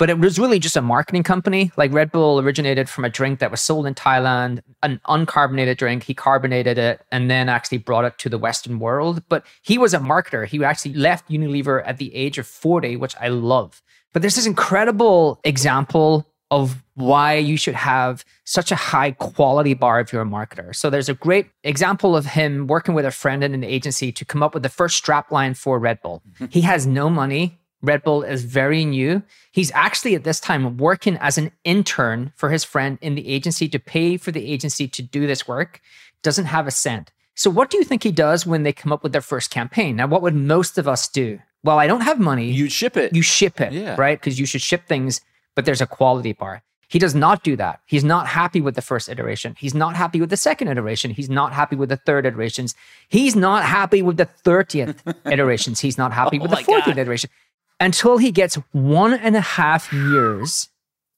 but 0.01 0.09
it 0.09 0.19
was 0.19 0.39
really 0.39 0.59
just 0.59 0.79
a 0.79 0.81
marketing 0.81 1.23
company. 1.23 1.71
Like 1.77 1.93
Red 1.93 2.11
Bull 2.11 2.41
originated 2.41 2.89
from 2.89 3.05
a 3.05 3.11
drink 3.11 3.39
that 3.41 3.51
was 3.51 3.61
sold 3.61 3.87
in 3.87 3.95
Thailand, 3.95 4.63
an 4.83 4.99
uncarbonated 5.07 5.77
drink. 5.77 6.05
He 6.05 6.15
carbonated 6.15 6.79
it 6.79 7.03
and 7.13 7.31
then 7.31 7.51
actually 7.51 7.77
brought 7.77 8.07
it 8.07 8.17
to 8.21 8.31
the 8.31 8.39
Western 8.39 8.79
world. 8.79 9.23
But 9.29 9.45
he 9.61 9.77
was 9.77 9.93
a 9.93 9.99
marketer. 9.99 10.47
He 10.47 10.65
actually 10.65 10.95
left 10.95 11.29
Unilever 11.29 11.83
at 11.85 11.99
the 11.99 12.15
age 12.15 12.39
of 12.39 12.47
40, 12.47 12.97
which 12.97 13.15
I 13.21 13.29
love. 13.29 13.83
But 14.15 14.23
there's 14.23 14.37
this 14.37 14.47
incredible 14.47 15.39
example 15.45 16.27
of 16.51 16.83
why 16.95 17.35
you 17.35 17.59
should 17.59 17.75
have 17.75 18.25
such 18.45 18.73
a 18.73 18.77
high 18.77 19.13
quality 19.13 19.75
bar 19.75 20.01
if 20.01 20.15
you're 20.15 20.23
a 20.23 20.25
marketer. 20.25 20.75
So 20.75 20.89
there's 20.89 21.11
a 21.11 21.15
great 21.15 21.49
example 21.63 22.17
of 22.17 22.25
him 22.25 22.67
working 22.67 22.95
with 22.95 23.05
a 23.05 23.11
friend 23.11 23.45
in 23.45 23.53
an 23.53 23.65
agency 23.65 24.13
to 24.13 24.25
come 24.25 24.43
up 24.43 24.55
with 24.55 24.63
the 24.63 24.71
first 24.71 25.05
strapline 25.05 25.57
for 25.57 25.79
Red 25.79 26.01
Bull. 26.01 26.23
he 26.51 26.63
has 26.63 26.87
no 26.87 27.11
money. 27.11 27.60
Red 27.83 28.03
Bull 28.03 28.23
is 28.23 28.45
very 28.45 28.85
new. 28.85 29.23
He's 29.53 29.73
actually 29.73 30.15
at 30.15 30.25
this 30.25 30.41
time 30.41 30.77
working 30.77 31.17
as 31.19 31.39
an 31.39 31.51
intern 31.65 32.33
for 32.37 32.51
his 32.51 32.65
friend 32.65 32.99
in 33.01 33.15
the 33.15 33.29
agency 33.29 33.69
to 33.69 33.79
pay 33.79 34.17
for 34.17 34.33
the 34.33 34.53
agency 34.53 34.87
to 34.89 35.03
do 35.03 35.27
this 35.27 35.49
work, 35.49 35.81
doesn't 36.23 36.47
have 36.47 36.67
a 36.67 36.71
cent. 36.71 37.11
So, 37.35 37.49
what 37.49 37.71
do 37.71 37.79
you 37.79 37.85
think 37.85 38.03
he 38.03 38.13
does 38.13 38.45
when 38.45 38.65
they 38.65 38.73
come 38.73 38.93
up 38.93 39.03
with 39.03 39.13
their 39.13 39.23
first 39.23 39.51
campaign? 39.51 39.97
Now, 39.97 40.07
what 40.07 40.21
would 40.23 40.35
most 40.35 40.77
of 40.77 40.87
us 40.87 41.09
do? 41.09 41.39
Well, 41.63 41.79
I 41.79 41.87
don't 41.87 42.03
have 42.03 42.19
money. 42.19 42.51
You 42.51 42.69
ship 42.69 42.97
it. 42.97 43.15
You 43.15 43.23
ship 43.23 43.61
it, 43.61 43.73
yeah. 43.73 43.97
right? 43.99 44.19
Because 44.19 44.39
you 44.39 44.47
should 44.47 44.63
ship 44.63 44.87
things, 44.87 45.21
but 45.55 45.65
there's 45.65 45.81
a 45.81 45.87
quality 45.87 46.33
bar. 46.33 46.63
He 46.89 46.99
does 46.99 47.15
not 47.15 47.45
do 47.45 47.55
that. 47.57 47.81
He's 47.87 48.03
not 48.03 48.27
happy 48.27 48.61
with 48.61 48.75
the 48.75 48.83
first 48.83 49.09
iteration. 49.09 49.55
He's 49.57 49.75
not 49.75 49.95
happy 49.95 50.21
with 50.21 50.29
the 50.29 50.37
second 50.37 50.69
iteration. 50.69 51.13
He's 51.13 51.31
not 51.31 51.53
happy 51.53 51.77
with 51.77 51.89
the 51.89 51.97
third 51.97 52.27
iterations. 52.27 52.75
He's 53.09 53.37
not 53.37 53.63
happy 53.65 54.03
with 54.03 54.17
the 54.17 54.27
30th 54.45 54.99
iterations. 55.33 55.79
He's 55.79 55.97
not 55.97 56.13
happy 56.13 56.41
oh 56.41 56.43
with 56.43 56.51
the 56.51 56.57
40th 56.57 56.87
God. 56.87 56.99
iteration 56.99 57.31
until 57.81 58.19
he 58.19 58.31
gets 58.31 58.57
one 58.73 59.15
and 59.15 59.35
a 59.35 59.41
half 59.41 59.93
years 59.93 60.69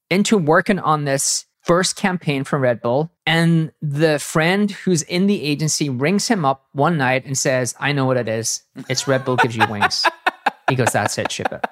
into 0.09 0.39
working 0.39 0.79
on 0.79 1.05
this 1.05 1.47
first 1.61 1.97
campaign 1.97 2.45
from 2.45 2.63
Red 2.63 2.81
Bull. 2.81 3.11
And 3.27 3.73
the 3.81 4.19
friend 4.19 4.71
who's 4.71 5.03
in 5.03 5.27
the 5.27 5.43
agency 5.43 5.89
rings 5.89 6.29
him 6.29 6.45
up 6.45 6.67
one 6.73 6.97
night 6.97 7.25
and 7.25 7.37
says, 7.37 7.75
I 7.79 7.93
know 7.93 8.05
what 8.05 8.17
it 8.17 8.29
is. 8.29 8.63
It's 8.89 9.07
Red 9.07 9.25
Bull 9.25 9.37
gives 9.37 9.57
you 9.57 9.65
wings. 9.69 10.07
he 10.69 10.75
goes, 10.75 10.93
That's 10.93 11.19
it, 11.19 11.31
ship 11.31 11.53
it. 11.53 11.65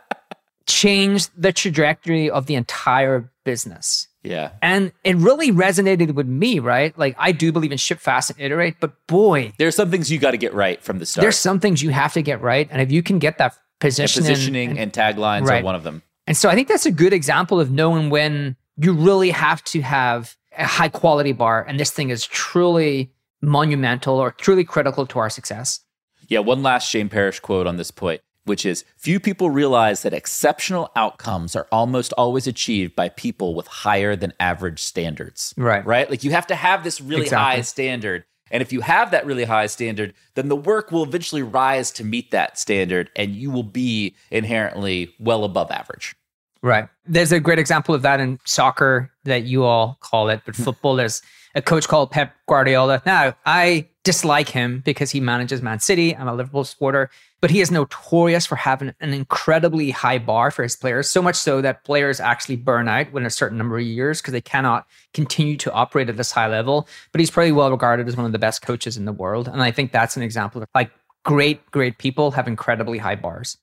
Changed 0.67 1.31
the 1.37 1.53
trajectory 1.53 2.31
of 2.31 2.47
the 2.47 2.55
entire 2.55 3.31
business. 3.45 4.07
Yeah. 4.23 4.51
And 4.61 4.93
it 5.03 5.17
really 5.17 5.51
resonated 5.51 6.15
with 6.15 6.27
me, 6.27 6.59
right? 6.59 6.97
Like 6.97 7.17
I 7.19 7.33
do 7.33 7.51
believe 7.53 7.73
in 7.73 7.79
ship 7.79 7.99
fast 7.99 8.31
and 8.31 8.41
iterate, 8.41 8.77
but 8.79 8.93
boy, 9.07 9.53
There's 9.59 9.75
some 9.75 9.91
things 9.91 10.11
you 10.13 10.19
got 10.19 10.33
to 10.33 10.37
get 10.39 10.55
right 10.55 10.81
from 10.81 10.99
the 10.99 11.07
start. 11.07 11.23
there's 11.23 11.37
some 11.37 11.59
things 11.59 11.83
you 11.83 11.91
have 11.91 12.13
to 12.13 12.23
get 12.23 12.41
right. 12.43 12.69
And 12.71 12.81
if 12.83 12.93
you 12.93 13.03
can 13.03 13.19
get 13.19 13.39
that 13.39 13.57
And 13.83 13.91
position 13.91 14.23
positioning 14.23 14.79
and, 14.79 14.93
taglines 14.93 15.47
Right. 15.47 15.63
are 15.63 15.65
one 15.65 15.75
of 15.75 15.83
them. 15.85 16.03
And 16.27 16.37
so 16.37 16.49
I 16.49 16.55
think 16.55 16.69
that's 16.69 16.87
a 16.87 16.91
good 16.93 17.13
example 17.13 17.59
of 17.61 17.71
knowing 17.71 18.11
when 18.11 18.57
you 18.77 18.93
really 18.93 19.31
have 19.31 19.65
to 19.65 19.81
have 19.81 20.37
a 20.57 20.67
high 20.67 20.89
quality 20.89 21.33
bar 21.33 21.65
and 21.67 21.79
this 21.81 21.91
thing 21.91 22.11
is 22.11 22.27
truly 22.27 23.11
monumental 23.43 24.17
or 24.19 24.33
truly 24.33 24.65
critical 24.65 25.07
to 25.07 25.19
our 25.19 25.31
success. 25.31 25.81
Yeah, 26.29 26.41
one 26.41 26.63
last 26.63 26.89
Shane 26.89 27.09
Parrish 27.09 27.41
quote 27.41 27.67
on 27.67 27.77
this 27.77 27.91
point, 27.91 28.21
which 28.45 28.65
is 28.67 28.85
Few 28.97 29.19
people 29.19 29.51
realize 29.51 30.03
that 30.03 30.13
exceptional 30.13 30.91
outcomes 30.95 31.57
are 31.57 31.67
almost 31.73 32.13
always 32.19 32.47
achieved 32.47 32.95
by 32.95 33.09
people 33.09 33.55
with 33.55 33.67
higher 33.67 34.15
than 34.15 34.33
average 34.39 34.83
standards. 34.83 35.55
Right. 35.57 35.85
Right? 35.85 36.09
Like 36.11 36.23
you 36.23 36.31
have 36.33 36.47
to 36.49 36.55
have 36.55 36.85
this 36.85 37.01
really 37.01 37.23
Exactly. 37.23 37.57
high 37.57 37.61
standard. 37.63 38.25
And 38.51 38.63
if 38.63 38.73
you 38.73 38.81
have 38.81 39.11
that 39.11 39.27
really 39.27 39.45
high 39.45 39.67
standard, 39.67 40.15
then 40.35 40.49
the 40.49 40.57
work 40.57 40.91
will 40.91 41.03
eventually 41.03 41.43
rise 41.43 41.91
to 41.93 42.05
meet 42.05 42.31
that 42.31 42.59
standard 42.59 43.11
and 43.17 43.35
you 43.35 43.51
will 43.51 43.63
be 43.63 44.15
inherently 44.31 45.15
well 45.19 45.45
above 45.45 45.71
average. 45.71 46.15
Right. 46.63 46.89
There's 47.07 47.33
a 47.33 47.41
great 47.41 47.59
example 47.59 47.95
of 47.95 48.03
that 48.03 48.21
in 48.21 48.39
soccer 48.45 49.11
that 49.25 49.45
you 49.45 49.65
all 49.65 49.97
call 50.01 50.29
it, 50.29 50.43
but 50.45 50.57
hmm. 50.57 50.63
football, 50.63 50.97
there's 50.97 51.23
a 51.55 51.63
coach 51.63 51.89
called 51.89 52.11
Pep 52.11 52.35
Guardiola. 52.47 53.03
Now, 53.07 53.35
I 53.47 53.89
dislike 54.05 54.49
him 54.49 54.83
because 54.85 55.11
he 55.11 55.21
manages 55.21 55.63
Man 55.63 55.81
City. 55.81 56.17
I'm 56.17 56.29
a 56.29 56.35
Liverpool 56.35 56.65
supporter, 56.65 57.11
but 57.41 57.51
he 57.51 57.61
is 57.61 57.71
notorious 57.71 58.45
for 58.47 58.57
having 58.57 58.95
an 59.01 59.15
incredibly 59.15 59.91
high 59.91 60.19
bar 60.19 60.51
for 60.51 60.63
his 60.63 60.77
players, 60.77 61.11
so 61.11 61.23
much 61.23 61.37
so 61.37 61.61
that 61.63 61.85
players 61.85 62.21
actually 62.21 62.57
burn 62.57 62.89
out 62.89 63.13
within 63.13 63.27
a 63.27 63.31
certain 63.31 63.57
number 63.57 63.79
of 63.79 63.85
years 63.85 64.21
because 64.21 64.33
they 64.33 64.41
cannot 64.41 64.87
continue 65.15 65.57
to 65.57 65.73
operate 65.73 66.09
at 66.09 66.17
this 66.17 66.33
high 66.33 66.49
level. 66.49 66.87
But 67.13 67.21
he's 67.21 67.31
probably 67.31 67.53
well 67.53 67.71
regarded 67.71 68.09
as 68.09 68.17
one 68.17 68.27
of 68.27 68.33
the 68.33 68.39
best 68.39 68.63
coaches 68.63 68.97
in 68.97 69.07
the 69.07 69.13
world. 69.13 69.49
And 69.49 69.63
I 69.63 69.71
think 69.71 69.93
that's 69.93 70.17
an 70.17 70.23
example 70.23 70.63
of 70.63 70.69
like 70.75 70.91
great, 71.25 71.69
great 71.71 71.99
people 71.99 72.31
have 72.33 72.47
incredibly 72.47 72.99
high 72.99 73.17
bars. 73.17 73.57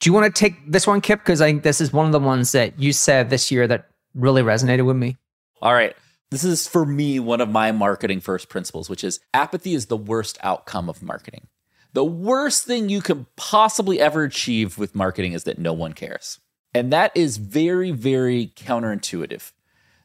Do 0.00 0.08
you 0.08 0.14
want 0.14 0.32
to 0.32 0.38
take 0.38 0.54
this 0.70 0.86
one, 0.86 1.00
Kipp? 1.00 1.20
Because 1.20 1.40
I 1.40 1.46
think 1.46 1.62
this 1.62 1.80
is 1.80 1.92
one 1.92 2.06
of 2.06 2.12
the 2.12 2.20
ones 2.20 2.52
that 2.52 2.78
you 2.78 2.92
said 2.92 3.30
this 3.30 3.50
year 3.50 3.66
that 3.66 3.88
really 4.14 4.42
resonated 4.42 4.86
with 4.86 4.96
me. 4.96 5.16
All 5.60 5.74
right. 5.74 5.96
This 6.30 6.44
is 6.44 6.66
for 6.66 6.84
me 6.84 7.20
one 7.20 7.40
of 7.40 7.48
my 7.48 7.72
marketing 7.72 8.20
first 8.20 8.48
principles, 8.48 8.90
which 8.90 9.04
is 9.04 9.20
apathy 9.32 9.74
is 9.74 9.86
the 9.86 9.96
worst 9.96 10.38
outcome 10.42 10.88
of 10.88 11.02
marketing. 11.02 11.46
The 11.94 12.04
worst 12.04 12.64
thing 12.64 12.88
you 12.88 13.00
can 13.00 13.26
possibly 13.36 14.00
ever 14.00 14.24
achieve 14.24 14.78
with 14.78 14.96
marketing 14.96 15.32
is 15.32 15.44
that 15.44 15.58
no 15.58 15.72
one 15.72 15.92
cares. 15.92 16.40
And 16.74 16.92
that 16.92 17.16
is 17.16 17.36
very, 17.36 17.92
very 17.92 18.52
counterintuitive. 18.56 19.52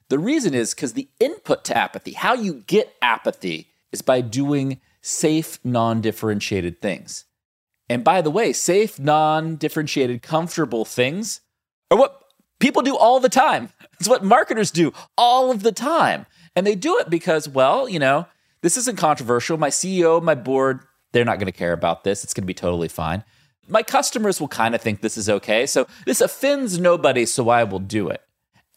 The 0.10 0.20
reason 0.20 0.54
is 0.54 0.76
because 0.76 0.94
the 0.94 1.10
input 1.20 1.66
to 1.66 1.78
apathy, 1.78 2.14
how 2.14 2.36
you 2.36 2.64
get 2.68 2.94
apathy, 3.02 3.74
is 3.92 4.04
by 4.04 4.22
doing 4.22 4.80
safe, 5.02 5.60
non 5.64 6.00
differentiated 6.00 6.80
things. 6.80 7.26
And 7.90 8.04
by 8.04 8.22
the 8.22 8.30
way, 8.30 8.54
safe, 8.54 9.00
non 9.00 9.56
differentiated, 9.56 10.22
comfortable 10.22 10.86
things 10.86 11.42
are 11.90 11.98
what 11.98 12.24
people 12.60 12.84
do 12.84 12.96
all 12.96 13.20
the 13.20 13.30
time. 13.30 13.70
It's 14.00 14.10
what 14.10 14.24
marketers 14.24 14.70
do 14.70 14.94
all 15.18 15.50
of 15.50 15.64
the 15.64 15.72
time. 15.72 16.28
And 16.56 16.68
they 16.68 16.76
do 16.76 17.00
it 17.00 17.10
because, 17.10 17.50
well, 17.50 17.90
you 17.90 17.98
know, 17.98 18.28
this 18.62 18.78
isn't 18.78 18.98
controversial. 18.98 19.58
My 19.58 19.70
CEO, 19.70 20.22
my 20.22 20.36
board, 20.36 20.82
they're 21.12 21.26
not 21.26 21.40
going 21.40 21.46
to 21.52 21.52
care 21.52 21.74
about 21.74 22.04
this. 22.04 22.24
It's 22.24 22.34
going 22.34 22.44
to 22.44 22.48
be 22.48 22.54
totally 22.54 22.88
fine. 22.88 23.24
My 23.68 23.84
customers 23.84 24.40
will 24.40 24.48
kind 24.48 24.74
of 24.74 24.82
think 24.82 25.02
this 25.02 25.18
is 25.18 25.30
okay. 25.30 25.66
So 25.66 25.88
this 26.06 26.22
offends 26.22 26.80
nobody, 26.80 27.26
so 27.26 27.50
I 27.50 27.64
will 27.64 27.80
do 27.80 28.10
it. 28.10 28.22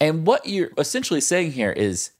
And 0.01 0.27
what 0.27 0.47
you're 0.47 0.71
essentially 0.77 1.21
saying 1.21 1.53
here 1.53 1.71
is 1.73 2.11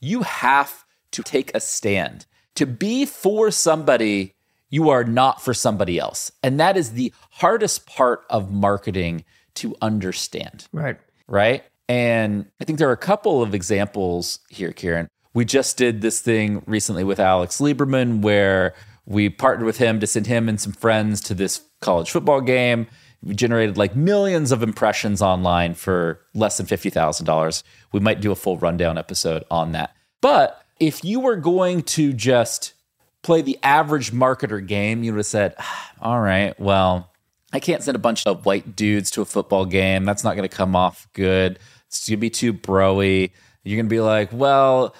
you 0.00 0.22
have 0.22 0.84
to 1.12 1.22
take 1.22 1.54
a 1.54 1.60
stand. 1.60 2.26
To 2.56 2.66
be 2.66 3.06
for 3.06 3.50
somebody, 3.50 4.34
you 4.68 4.90
are 4.90 5.04
not 5.04 5.42
for 5.42 5.54
somebody 5.54 5.98
else. 5.98 6.30
And 6.42 6.60
that 6.60 6.76
is 6.76 6.92
the 6.92 7.12
hardest 7.30 7.86
part 7.86 8.24
of 8.30 8.52
marketing 8.52 9.24
to 9.54 9.74
understand 9.82 10.66
Right. 10.72 10.98
right? 11.26 11.64
And 11.88 12.46
I 12.60 12.64
think 12.64 12.78
there 12.78 12.88
are 12.88 12.92
a 12.92 12.96
couple 12.96 13.42
of 13.42 13.54
examples 13.54 14.38
here, 14.48 14.72
Kieran. 14.72 15.08
We 15.34 15.44
just 15.44 15.76
did 15.76 16.02
this 16.02 16.20
thing 16.20 16.62
recently 16.66 17.04
with 17.04 17.18
Alex 17.18 17.58
Lieberman 17.58 18.20
where 18.20 18.74
we 19.06 19.28
partnered 19.28 19.66
with 19.66 19.78
him 19.78 20.00
to 20.00 20.06
send 20.06 20.26
him 20.26 20.48
and 20.48 20.60
some 20.60 20.72
friends 20.72 21.20
to 21.22 21.34
this 21.34 21.62
college 21.80 22.10
football 22.10 22.40
game. 22.40 22.86
We 23.22 23.34
generated 23.34 23.76
like 23.76 23.94
millions 23.94 24.52
of 24.52 24.62
impressions 24.62 25.22
online 25.22 25.74
for 25.74 26.20
less 26.34 26.56
than 26.56 26.66
$50,000. 26.66 27.62
We 27.92 28.00
might 28.00 28.20
do 28.20 28.32
a 28.32 28.36
full 28.36 28.58
rundown 28.58 28.98
episode 28.98 29.44
on 29.50 29.72
that. 29.72 29.94
But 30.20 30.62
if 30.80 31.04
you 31.04 31.20
were 31.20 31.36
going 31.36 31.82
to 31.82 32.12
just 32.12 32.74
play 33.22 33.42
the 33.42 33.58
average 33.62 34.12
marketer 34.12 34.64
game, 34.64 35.04
you 35.04 35.12
would 35.12 35.18
have 35.18 35.26
said, 35.26 35.54
"Ah, 35.58 35.92
all 36.00 36.20
right, 36.20 36.58
well, 36.58 37.12
I 37.52 37.60
can't 37.60 37.82
send 37.82 37.94
a 37.94 38.00
bunch 38.00 38.26
of 38.26 38.46
white 38.46 38.74
dudes 38.74 39.10
to 39.12 39.22
a 39.22 39.24
football 39.24 39.66
game. 39.66 40.04
That's 40.04 40.24
not 40.24 40.36
going 40.36 40.48
to 40.48 40.54
come 40.54 40.74
off 40.74 41.06
good. 41.12 41.58
It's 41.86 42.08
going 42.08 42.16
to 42.16 42.20
be 42.20 42.30
too 42.30 42.52
broy. 42.52 43.30
You're 43.62 43.76
going 43.76 43.86
to 43.86 43.94
be 43.94 44.00
like, 44.00 44.30
well, 44.32 44.94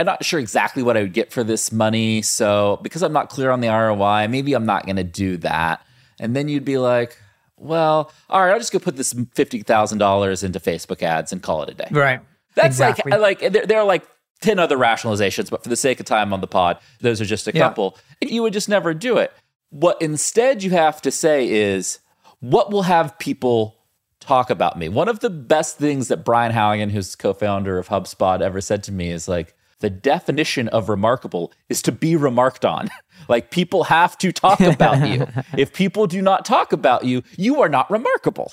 I'm 0.00 0.06
not 0.06 0.24
sure 0.24 0.40
exactly 0.40 0.82
what 0.82 0.96
I 0.96 1.02
would 1.02 1.12
get 1.12 1.32
for 1.32 1.44
this 1.44 1.70
money. 1.70 2.22
So, 2.22 2.78
because 2.82 3.02
I'm 3.02 3.12
not 3.12 3.28
clear 3.28 3.50
on 3.50 3.60
the 3.60 3.68
ROI, 3.68 4.28
maybe 4.28 4.54
I'm 4.54 4.66
not 4.66 4.86
going 4.86 4.96
to 4.96 5.04
do 5.04 5.36
that. 5.38 5.84
And 6.18 6.34
then 6.34 6.48
you'd 6.48 6.64
be 6.64 6.78
like, 6.78 7.16
well, 7.56 8.10
all 8.30 8.40
right, 8.42 8.52
I'll 8.52 8.58
just 8.58 8.72
go 8.72 8.78
put 8.78 8.96
this 8.96 9.12
$50,000 9.12 10.44
into 10.44 10.60
Facebook 10.60 11.02
ads 11.02 11.32
and 11.32 11.42
call 11.42 11.62
it 11.62 11.70
a 11.70 11.74
day. 11.74 11.88
Right. 11.90 12.20
That's 12.54 12.76
exactly. 12.76 13.12
like 13.12 13.42
like 13.42 13.52
there, 13.52 13.66
there 13.66 13.78
are 13.78 13.84
like 13.84 14.04
ten 14.40 14.58
other 14.58 14.76
rationalizations, 14.76 15.50
but 15.50 15.62
for 15.62 15.68
the 15.68 15.76
sake 15.76 16.00
of 16.00 16.06
time 16.06 16.32
on 16.32 16.40
the 16.40 16.46
pod, 16.46 16.78
those 17.00 17.20
are 17.20 17.24
just 17.26 17.46
a 17.46 17.52
Yeah. 17.54 17.60
couple. 17.68 17.96
You 18.20 18.42
would 18.42 18.52
just 18.52 18.68
never 18.68 18.92
do 18.94 19.18
it. 19.18 19.32
What 19.68 20.00
instead 20.02 20.62
you 20.62 20.70
have 20.70 21.00
to 21.02 21.10
say 21.10 21.48
is, 21.48 22.00
what 22.40 22.72
will 22.72 22.82
have 22.82 23.18
people 23.18 23.76
talk 24.18 24.50
about 24.50 24.78
me? 24.78 24.88
One 24.88 25.08
of 25.08 25.20
the 25.20 25.30
best 25.30 25.76
things 25.78 26.08
that 26.08 26.24
Brian 26.24 26.52
Halligan, 26.52 26.90
who's 26.90 27.14
co-founder 27.14 27.78
of 27.78 27.88
HubSpot, 27.88 28.40
ever 28.40 28.60
said 28.60 28.82
to 28.84 28.92
me 28.92 29.10
is 29.10 29.28
like 29.28 29.54
the 29.80 29.90
definition 29.90 30.68
of 30.68 30.88
remarkable 30.88 31.52
is 31.68 31.82
to 31.82 31.92
be 31.92 32.16
remarked 32.16 32.64
on. 32.64 32.88
like 33.28 33.50
people 33.50 33.84
have 33.84 34.16
to 34.18 34.32
talk 34.32 34.60
about 34.60 35.06
you. 35.06 35.26
If 35.58 35.72
people 35.72 36.06
do 36.06 36.22
not 36.22 36.44
talk 36.44 36.72
about 36.72 37.04
you, 37.04 37.22
you 37.36 37.60
are 37.60 37.68
not 37.68 37.90
remarkable 37.90 38.52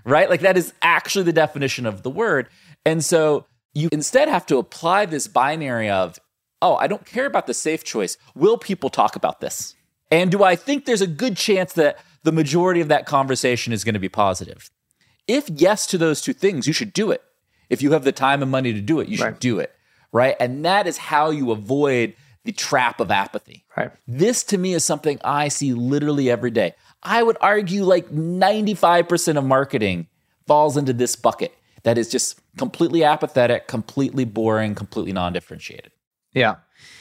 right? 0.04 0.28
Like 0.28 0.40
that 0.40 0.56
is 0.56 0.72
actually 0.82 1.24
the 1.24 1.32
definition 1.32 1.86
of 1.86 2.02
the 2.02 2.10
word. 2.10 2.48
And 2.84 3.04
so 3.04 3.46
you 3.74 3.88
instead 3.92 4.28
have 4.28 4.46
to 4.46 4.58
apply 4.58 5.06
this 5.06 5.28
binary 5.28 5.90
of, 5.90 6.18
oh, 6.62 6.76
I 6.76 6.86
don't 6.86 7.06
care 7.06 7.26
about 7.26 7.46
the 7.46 7.54
safe 7.54 7.84
choice. 7.84 8.16
Will 8.34 8.58
people 8.58 8.90
talk 8.90 9.16
about 9.16 9.40
this? 9.40 9.74
And 10.10 10.30
do 10.30 10.42
I 10.42 10.56
think 10.56 10.84
there's 10.84 11.00
a 11.00 11.06
good 11.06 11.36
chance 11.36 11.72
that 11.74 11.98
the 12.22 12.32
majority 12.32 12.80
of 12.80 12.88
that 12.88 13.06
conversation 13.06 13.72
is 13.72 13.84
going 13.84 13.94
to 13.94 14.00
be 14.00 14.08
positive? 14.08 14.70
If 15.28 15.48
yes 15.48 15.86
to 15.88 15.98
those 15.98 16.20
two 16.20 16.32
things, 16.32 16.66
you 16.66 16.72
should 16.72 16.92
do 16.92 17.10
it. 17.10 17.22
If 17.68 17.82
you 17.82 17.92
have 17.92 18.02
the 18.02 18.12
time 18.12 18.42
and 18.42 18.50
money 18.50 18.72
to 18.72 18.80
do 18.80 18.98
it, 18.98 19.08
you 19.08 19.16
should 19.16 19.38
do 19.38 19.60
it. 19.60 19.72
Right. 20.12 20.36
And 20.40 20.64
that 20.64 20.86
is 20.86 20.98
how 20.98 21.30
you 21.30 21.50
avoid 21.50 22.14
the 22.44 22.52
trap 22.52 23.00
of 23.00 23.10
apathy. 23.10 23.64
Right. 23.76 23.90
This 24.08 24.42
to 24.44 24.58
me 24.58 24.74
is 24.74 24.84
something 24.84 25.18
I 25.22 25.48
see 25.48 25.72
literally 25.72 26.30
every 26.30 26.50
day. 26.50 26.74
I 27.02 27.22
would 27.22 27.36
argue 27.40 27.84
like 27.84 28.08
95% 28.10 29.36
of 29.36 29.44
marketing 29.44 30.08
falls 30.46 30.76
into 30.76 30.92
this 30.92 31.16
bucket 31.16 31.54
that 31.82 31.96
is 31.96 32.08
just 32.08 32.40
completely 32.58 33.04
apathetic, 33.04 33.68
completely 33.68 34.24
boring, 34.24 34.74
completely 34.74 35.12
non 35.12 35.32
differentiated. 35.32 35.92
Yeah. 36.32 36.56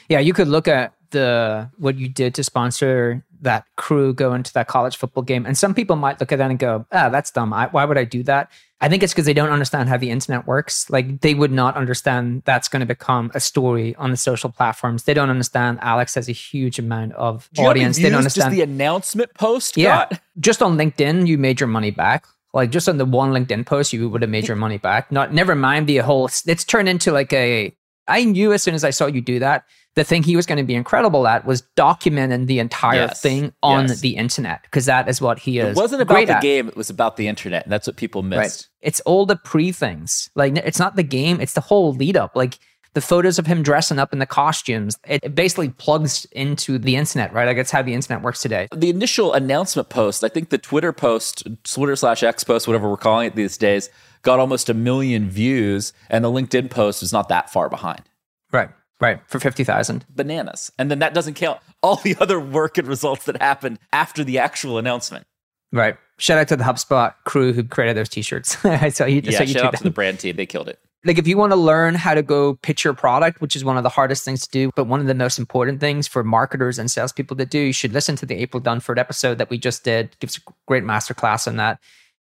Yeah. 0.08 0.20
You 0.20 0.34
could 0.34 0.48
look 0.48 0.68
at 0.68 0.94
the 1.12 1.70
what 1.78 1.96
you 1.98 2.10
did 2.10 2.36
to 2.36 2.44
sponsor 2.44 3.24
that 3.42 3.66
crew 3.78 4.14
go 4.14 4.34
into 4.34 4.52
that 4.54 4.68
college 4.68 4.98
football 4.98 5.24
game. 5.24 5.46
And 5.46 5.58
some 5.58 5.74
people 5.74 5.96
might 5.96 6.20
look 6.20 6.32
at 6.32 6.38
that 6.40 6.50
and 6.50 6.60
go, 6.60 6.86
ah, 6.92 7.10
that's 7.10 7.32
dumb. 7.32 7.54
I, 7.54 7.68
why 7.68 7.86
would 7.86 7.98
I 7.98 8.04
do 8.04 8.22
that? 8.24 8.52
I 8.82 8.90
think 8.90 9.04
it's 9.04 9.14
because 9.14 9.26
they 9.26 9.34
don't 9.34 9.50
understand 9.50 9.90
how 9.90 9.98
the 9.98 10.10
internet 10.10 10.48
works. 10.48 10.90
Like 10.90 11.22
they 11.22 11.34
would 11.34 11.52
not 11.52 11.76
understand 11.76 12.44
that's 12.46 12.68
going 12.68 12.82
to 12.82 12.86
become 12.86 13.32
a 13.34 13.40
story 13.40 13.96
on 13.96 14.12
the 14.12 14.18
social 14.18 14.50
platforms. 14.50 15.04
They 15.04 15.14
don't 15.14 15.30
understand 15.30 15.80
Alex 15.82 16.16
has 16.16 16.30
a 16.30 16.34
huge 16.34 16.80
amount 16.80 17.14
of 17.14 17.50
Do 17.54 17.62
you 17.62 17.64
know 17.64 17.70
how 17.70 17.74
many 17.74 17.82
audience. 17.82 17.98
They 17.98 18.10
don't 18.10 18.18
understand. 18.20 18.52
Just 18.52 18.56
the 18.56 18.62
announcement 18.62 19.34
post 19.34 19.78
Yeah. 19.78 20.08
got? 20.10 20.22
Just 20.40 20.62
on 20.62 20.78
LinkedIn, 20.78 21.28
you 21.28 21.38
made 21.38 21.60
your 21.60 21.68
money 21.68 21.92
back. 21.92 22.26
Like 22.54 22.72
just 22.72 22.90
on 22.90 22.98
the 22.98 23.06
one 23.06 23.32
LinkedIn 23.32 23.66
post, 23.66 23.94
you 23.94 24.10
would 24.10 24.22
have 24.22 24.32
made 24.32 24.48
your 24.48 24.58
money 24.58 24.78
back. 24.78 25.12
Not 25.12 25.34
never 25.34 25.56
mind 25.56 25.88
the 25.88 25.98
whole 25.98 26.26
it's 26.26 26.64
turned 26.64 26.90
into 26.90 27.12
like 27.12 27.32
a 27.32 27.76
I 28.10 28.24
knew 28.26 28.52
as 28.54 28.62
soon 28.64 28.74
as 28.76 28.84
I 28.84 28.90
saw 28.90 29.06
you 29.06 29.22
do 29.22 29.40
that, 29.40 29.64
the 29.96 30.04
thing 30.04 30.24
he 30.24 30.36
was 30.36 30.46
going 30.46 30.58
to 30.58 30.64
be 30.64 30.76
incredible 30.76 31.28
at 31.28 31.46
was 31.46 31.64
documenting 31.76 32.46
the 32.48 32.60
entire 32.60 33.08
Yes. 33.08 33.22
thing 33.22 33.54
on 33.64 33.88
Yes. 33.88 34.02
the 34.02 34.16
internet. 34.18 34.62
Because 34.64 34.86
that 34.86 35.10
is 35.10 35.22
what 35.22 35.40
he 35.40 35.60
is. 35.60 35.78
It 35.78 35.82
wasn't 35.82 36.02
about 36.02 36.28
the 36.28 36.36
at. 36.38 36.42
game, 36.42 36.68
it 36.68 36.76
was 36.78 36.90
about 36.90 37.18
the 37.18 37.28
internet. 37.28 37.64
And 37.64 37.72
that's 37.72 37.88
what 37.88 37.96
people 37.98 38.22
missed. 38.24 38.40
Right. 38.40 38.68
It's 38.88 39.00
all 39.02 39.26
the 39.26 39.36
pre 39.36 39.72
things. 39.72 40.30
Like 40.36 40.56
it's 40.58 40.80
not 40.80 40.96
the 40.96 41.04
game, 41.04 41.42
it's 41.42 41.54
the 41.54 41.62
whole 41.62 41.94
lead 41.94 42.16
up. 42.18 42.36
Like 42.36 42.60
the 42.94 43.02
photos 43.02 43.40
of 43.40 43.46
him 43.46 43.64
dressing 43.64 44.00
up 44.00 44.14
in 44.14 44.20
the 44.20 44.26
costumes, 44.26 44.98
it, 45.08 45.36
basically 45.36 45.70
plugs 45.70 46.26
into 46.32 46.78
the 46.78 46.96
internet, 46.96 47.34
right? 47.34 47.46
Like 47.46 47.58
that's 47.58 47.72
how 47.72 47.82
the 47.82 47.94
internet 47.94 48.22
works 48.22 48.42
today. 48.42 48.68
The 48.74 48.90
initial 48.90 49.34
announcement 49.34 49.90
post, 49.90 50.24
I 50.24 50.30
think 50.30 50.50
the 50.50 50.58
Twitter 50.58 50.92
post, 50.92 51.48
Twitter 51.64 51.96
slash 51.96 52.24
X 52.24 52.44
post, 52.44 52.68
whatever 52.68 52.90
we're 52.90 52.98
calling 52.98 53.28
it 53.28 53.36
these 53.36 53.58
days, 53.58 53.90
got 54.22 54.40
almost 54.40 54.70
a 54.70 54.74
million 54.74 55.30
views, 55.30 55.94
and 56.10 56.24
the 56.24 56.32
LinkedIn 56.32 56.70
post 56.70 57.04
is 57.04 57.14
not 57.14 57.30
that 57.30 57.50
far 57.50 57.70
behind. 57.70 58.04
Right. 58.52 58.70
Right, 59.02 59.22
for 59.28 59.40
50,000. 59.40 60.06
Bananas. 60.10 60.74
And 60.78 60.92
then 60.92 61.00
that 61.00 61.14
doesn't 61.14 61.36
count 61.36 61.62
all 61.82 61.96
the 61.98 62.18
other 62.20 62.38
work 62.38 62.78
and 62.78 62.86
results 62.86 63.26
that 63.26 63.42
happened 63.42 63.80
after 63.94 64.26
the 64.26 64.40
actual 64.40 64.78
announcement. 64.78 65.26
Right. 65.72 65.98
Shout 66.18 66.38
out 66.38 66.50
to 66.50 66.58
the 66.58 66.66
HubSpot 66.66 67.14
crew 67.24 67.54
who 67.54 67.64
created 67.64 67.96
those 67.96 68.10
t-shirts. 68.10 68.64
I 68.66 68.90
saw 68.90 69.06
you, 69.06 69.22
yeah, 69.24 69.38
saw 69.38 69.44
you 69.44 69.54
shout 69.54 69.66
out 69.66 69.78
to 69.78 69.84
the 69.84 69.90
brand 69.90 70.20
team. 70.20 70.36
They 70.36 70.46
killed 70.46 70.68
it. 70.68 70.80
Like 71.06 71.18
if 71.18 71.28
you 71.28 71.38
want 71.38 71.54
to 71.54 71.58
learn 71.58 71.96
how 71.96 72.14
to 72.14 72.22
go 72.22 72.56
pitch 72.56 72.84
your 72.84 72.94
product, 72.94 73.40
which 73.40 73.56
is 73.56 73.64
one 73.64 73.78
of 73.78 73.84
the 73.84 73.90
hardest 73.90 74.26
things 74.26 74.46
to 74.46 74.52
do, 74.52 74.72
but 74.76 74.86
one 74.86 75.00
of 75.00 75.08
the 75.08 75.14
most 75.14 75.40
important 75.40 75.80
things 75.80 76.08
for 76.08 76.24
marketers 76.24 76.78
and 76.78 76.92
salespeople 76.92 77.38
to 77.38 77.46
do, 77.46 77.60
you 77.60 77.74
should 77.74 77.94
listen 77.94 78.18
to 78.18 78.26
the 78.26 78.36
April 78.36 78.62
Dunford 78.62 78.98
episode 78.98 79.38
that 79.38 79.50
we 79.50 79.58
just 79.58 79.86
did. 79.86 80.18
Gives 80.20 80.38
a 80.38 80.42
great 80.68 80.84
masterclass 80.84 81.48
on 81.48 81.56
that. 81.56 81.80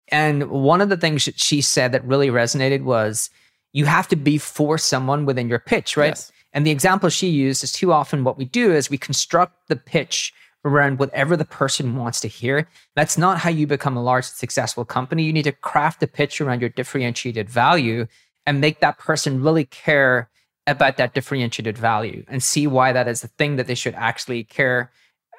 And 0.09 0.51
one 0.51 0.81
of 0.81 0.89
the 0.89 0.97
things 0.97 1.25
that 1.25 1.39
she 1.39 1.61
said 1.61 1.93
that 1.93 2.05
really 2.05 2.29
resonated 2.29 2.83
was 2.83 3.31
you 3.73 3.87
have 3.87 4.09
to 4.09 4.17
be 4.17 4.39
for 4.39 4.79
someone 4.79 5.27
within 5.27 5.49
your 5.49 5.59
pitch, 5.59 5.97
right? 5.97 6.09
Yes. 6.09 6.33
And 6.53 6.67
the 6.67 6.73
example 6.73 7.09
she 7.11 7.29
used 7.29 7.63
is 7.63 7.73
too 7.73 7.93
often 7.93 8.25
what 8.25 8.39
we 8.39 8.45
do 8.45 8.73
is 8.73 8.91
we 8.91 8.99
construct 8.99 9.69
the 9.69 9.77
pitch 9.77 10.33
around 10.65 10.99
whatever 10.99 11.37
the 11.37 11.45
person 11.45 11.97
wants 11.97 12.21
to 12.21 12.29
hear. 12.29 12.69
That's 12.95 13.17
not 13.17 13.39
how 13.39 13.51
you 13.51 13.67
become 13.67 13.97
a 13.97 14.03
large 14.03 14.27
successful 14.27 14.85
company. 14.85 15.23
You 15.23 15.33
need 15.33 15.45
to 15.45 15.53
craft 15.53 16.03
a 16.03 16.07
pitch 16.07 16.41
around 16.41 16.61
your 16.61 16.71
differentiated 16.71 17.49
value 17.49 18.07
and 18.47 18.61
make 18.61 18.81
that 18.81 18.99
person 18.99 19.43
really 19.43 19.65
care 19.65 20.31
about 20.67 20.97
that 20.97 21.15
differentiated 21.15 21.77
value 21.77 22.25
and 22.29 22.43
see 22.43 22.67
why 22.67 22.93
that 22.93 23.09
is 23.09 23.23
the 23.23 23.29
thing 23.29 23.57
that 23.57 23.67
they 23.67 23.75
should 23.75 23.95
actually 23.95 24.45
care 24.45 24.91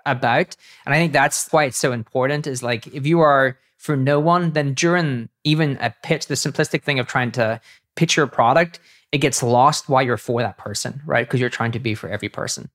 about. 0.05 0.55
And 0.85 0.93
I 0.93 0.97
think 0.97 1.13
that's 1.13 1.51
why 1.51 1.65
it's 1.65 1.77
so 1.77 1.91
important 1.91 2.47
is 2.47 2.63
like 2.63 2.87
if 2.87 3.05
you 3.05 3.19
are 3.19 3.57
for 3.77 3.95
no 3.95 4.19
one, 4.19 4.51
then 4.51 4.73
during 4.73 5.29
even 5.43 5.77
a 5.81 5.93
pitch, 6.03 6.27
the 6.27 6.35
simplistic 6.35 6.83
thing 6.83 6.99
of 6.99 7.07
trying 7.07 7.31
to 7.33 7.59
pitch 7.95 8.15
your 8.15 8.27
product, 8.27 8.79
it 9.11 9.19
gets 9.19 9.41
lost 9.41 9.89
while 9.89 10.03
you're 10.03 10.17
for 10.17 10.41
that 10.41 10.57
person, 10.57 11.01
right? 11.05 11.27
Because 11.27 11.39
you're 11.39 11.49
trying 11.49 11.71
to 11.71 11.79
be 11.79 11.95
for 11.95 12.09
every 12.09 12.29
person. 12.29 12.69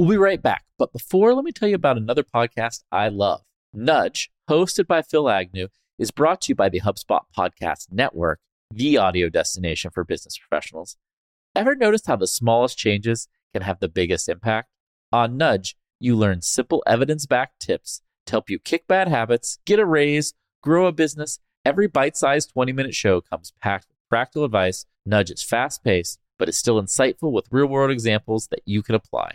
We'll 0.00 0.08
be 0.08 0.16
right 0.16 0.40
back. 0.40 0.64
But 0.78 0.94
before, 0.94 1.34
let 1.34 1.44
me 1.44 1.52
tell 1.52 1.68
you 1.68 1.74
about 1.74 1.98
another 1.98 2.22
podcast 2.22 2.84
I 2.90 3.10
love. 3.10 3.42
Nudge, 3.74 4.30
hosted 4.48 4.86
by 4.86 5.02
Phil 5.02 5.28
Agnew, 5.28 5.68
is 5.98 6.10
brought 6.10 6.40
to 6.40 6.52
you 6.52 6.54
by 6.54 6.70
the 6.70 6.80
HubSpot 6.80 7.20
Podcast 7.36 7.88
Network, 7.92 8.40
the 8.70 8.96
audio 8.96 9.28
destination 9.28 9.90
for 9.90 10.02
business 10.02 10.38
professionals. 10.38 10.96
Ever 11.54 11.74
noticed 11.74 12.06
how 12.06 12.16
the 12.16 12.26
smallest 12.26 12.78
changes 12.78 13.28
can 13.52 13.60
have 13.60 13.78
the 13.80 13.90
biggest 13.90 14.26
impact? 14.30 14.70
On 15.12 15.36
Nudge, 15.36 15.76
you 15.98 16.16
learn 16.16 16.40
simple 16.40 16.82
evidence 16.86 17.26
backed 17.26 17.60
tips 17.60 18.00
to 18.24 18.30
help 18.30 18.48
you 18.48 18.58
kick 18.58 18.86
bad 18.86 19.06
habits, 19.06 19.58
get 19.66 19.78
a 19.78 19.84
raise, 19.84 20.32
grow 20.62 20.86
a 20.86 20.92
business. 20.92 21.40
Every 21.66 21.88
bite 21.88 22.16
sized 22.16 22.54
20 22.54 22.72
minute 22.72 22.94
show 22.94 23.20
comes 23.20 23.52
packed 23.60 23.88
with 23.88 23.98
practical 24.08 24.46
advice. 24.46 24.86
Nudge 25.04 25.30
is 25.30 25.42
fast 25.42 25.84
paced, 25.84 26.18
but 26.38 26.48
is 26.48 26.56
still 26.56 26.82
insightful 26.82 27.32
with 27.32 27.48
real 27.50 27.66
world 27.66 27.90
examples 27.90 28.46
that 28.46 28.62
you 28.64 28.82
can 28.82 28.94
apply. 28.94 29.34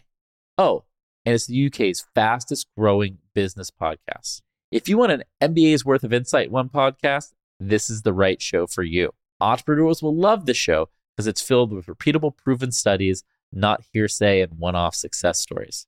Oh, 0.57 0.83
and 1.25 1.35
it's 1.35 1.47
the 1.47 1.67
UK's 1.67 2.05
fastest 2.13 2.67
growing 2.77 3.17
business 3.33 3.71
podcast. 3.71 4.41
If 4.71 4.87
you 4.87 4.97
want 4.97 5.11
an 5.11 5.23
MBA's 5.41 5.85
worth 5.85 6.03
of 6.03 6.13
insight 6.13 6.51
one 6.51 6.69
podcast, 6.69 7.33
this 7.59 7.89
is 7.89 8.03
the 8.03 8.13
right 8.13 8.41
show 8.41 8.67
for 8.67 8.83
you. 8.83 9.11
Entrepreneurs 9.41 10.01
will 10.01 10.15
love 10.15 10.45
this 10.45 10.57
show 10.57 10.89
because 11.15 11.27
it's 11.27 11.41
filled 11.41 11.73
with 11.73 11.87
repeatable, 11.87 12.35
proven 12.35 12.71
studies, 12.71 13.23
not 13.51 13.83
hearsay 13.91 14.41
and 14.41 14.57
one 14.57 14.75
off 14.75 14.95
success 14.95 15.39
stories. 15.39 15.87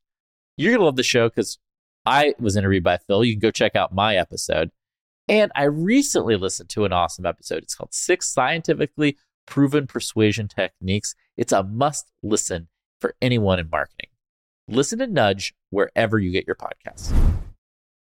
You're 0.58 0.72
going 0.72 0.80
to 0.80 0.86
love 0.86 0.96
the 0.96 1.04
show 1.04 1.30
because 1.30 1.60
I 2.06 2.34
was 2.40 2.56
interviewed 2.56 2.84
by 2.84 2.98
Phil. 2.98 3.24
You 3.24 3.34
can 3.34 3.40
go 3.40 3.52
check 3.52 3.76
out 3.76 3.94
my 3.94 4.16
episode. 4.16 4.72
And 5.30 5.52
I 5.56 5.64
recently 5.64 6.38
listened 6.38 6.70
to 6.70 6.86
an 6.86 6.94
awesome 6.94 7.26
episode. 7.26 7.64
It's 7.64 7.76
called 7.76 7.94
Six 7.94 8.28
Scientifically 8.28 9.18
Proven 9.46 9.86
Persuasion 9.86 10.48
Techniques. 10.48 11.16
It's 11.36 11.52
a 11.52 11.64
must 11.64 12.10
listen 12.24 12.70
for 13.02 13.14
anyone 13.22 13.60
in 13.60 13.70
marketing. 13.70 14.10
Listen 14.68 15.00
to 15.00 15.08
Nudge 15.08 15.54
wherever 15.70 16.20
you 16.20 16.32
get 16.32 16.46
your 16.46 16.56
podcasts. 16.56 17.14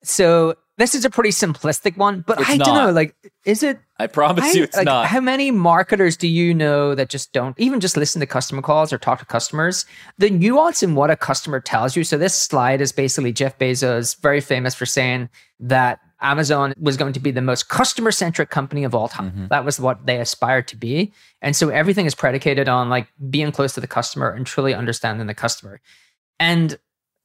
So 0.03 0.55
this 0.77 0.95
is 0.95 1.05
a 1.05 1.09
pretty 1.11 1.29
simplistic 1.29 1.95
one, 1.95 2.23
but 2.25 2.39
It's 2.39 2.49
I 2.49 2.57
don't 2.57 2.73
know. 2.73 2.91
Like, 2.91 3.15
is 3.45 3.61
it? 3.61 3.79
I 3.99 4.07
promise 4.07 4.45
I- 4.45 4.51
you 4.57 4.63
it's 4.63 4.75
like, 4.75 4.85
not. 4.85 5.05
How 5.07 5.19
many 5.19 5.51
marketers 5.51 6.17
do 6.17 6.27
you 6.27 6.53
know 6.55 6.95
that 6.95 7.09
just 7.09 7.33
don't 7.33 7.59
even 7.59 7.79
just 7.79 7.97
listen 7.97 8.19
to 8.19 8.25
customer 8.25 8.61
calls 8.63 8.91
or 8.91 8.97
talk 8.97 9.19
to 9.19 9.25
customers? 9.25 9.85
The 10.17 10.29
nuance 10.31 10.81
in 10.81 10.95
what 10.95 11.11
a 11.11 11.15
customer 11.15 11.59
tells 11.59 11.95
you. 11.95 12.03
So 12.03 12.17
this 12.17 12.33
slide 12.35 12.81
is 12.81 12.91
basically 12.91 13.31
Jeff 13.31 13.59
Bezos, 13.59 14.19
very 14.21 14.41
famous 14.41 14.73
for 14.73 14.87
saying 14.87 15.29
that 15.59 15.99
Amazon 16.19 16.73
was 16.79 16.97
going 16.97 17.13
to 17.13 17.19
be 17.19 17.31
the 17.31 17.41
most 17.41 17.69
customer 17.69 18.11
centric 18.11 18.49
company 18.49 18.83
of 18.83 18.93
all 18.95 19.07
time. 19.07 19.31
Mhm. 19.31 19.49
That 19.49 19.65
was 19.65 19.79
what 19.79 20.05
they 20.07 20.19
aspired 20.19 20.67
to 20.69 20.75
be. 20.75 21.13
And 21.41 21.55
so 21.55 21.69
everything 21.69 22.05
is 22.07 22.13
predicated 22.15 22.67
on 22.69 22.89
like 22.89 23.07
being 23.29 23.51
close 23.51 23.73
to 23.73 23.81
the 23.81 23.87
customer 23.87 24.29
and 24.29 24.45
truly 24.45 24.73
understanding 24.73 25.25
the 25.27 25.33
customer. 25.35 25.79
And 26.41 26.77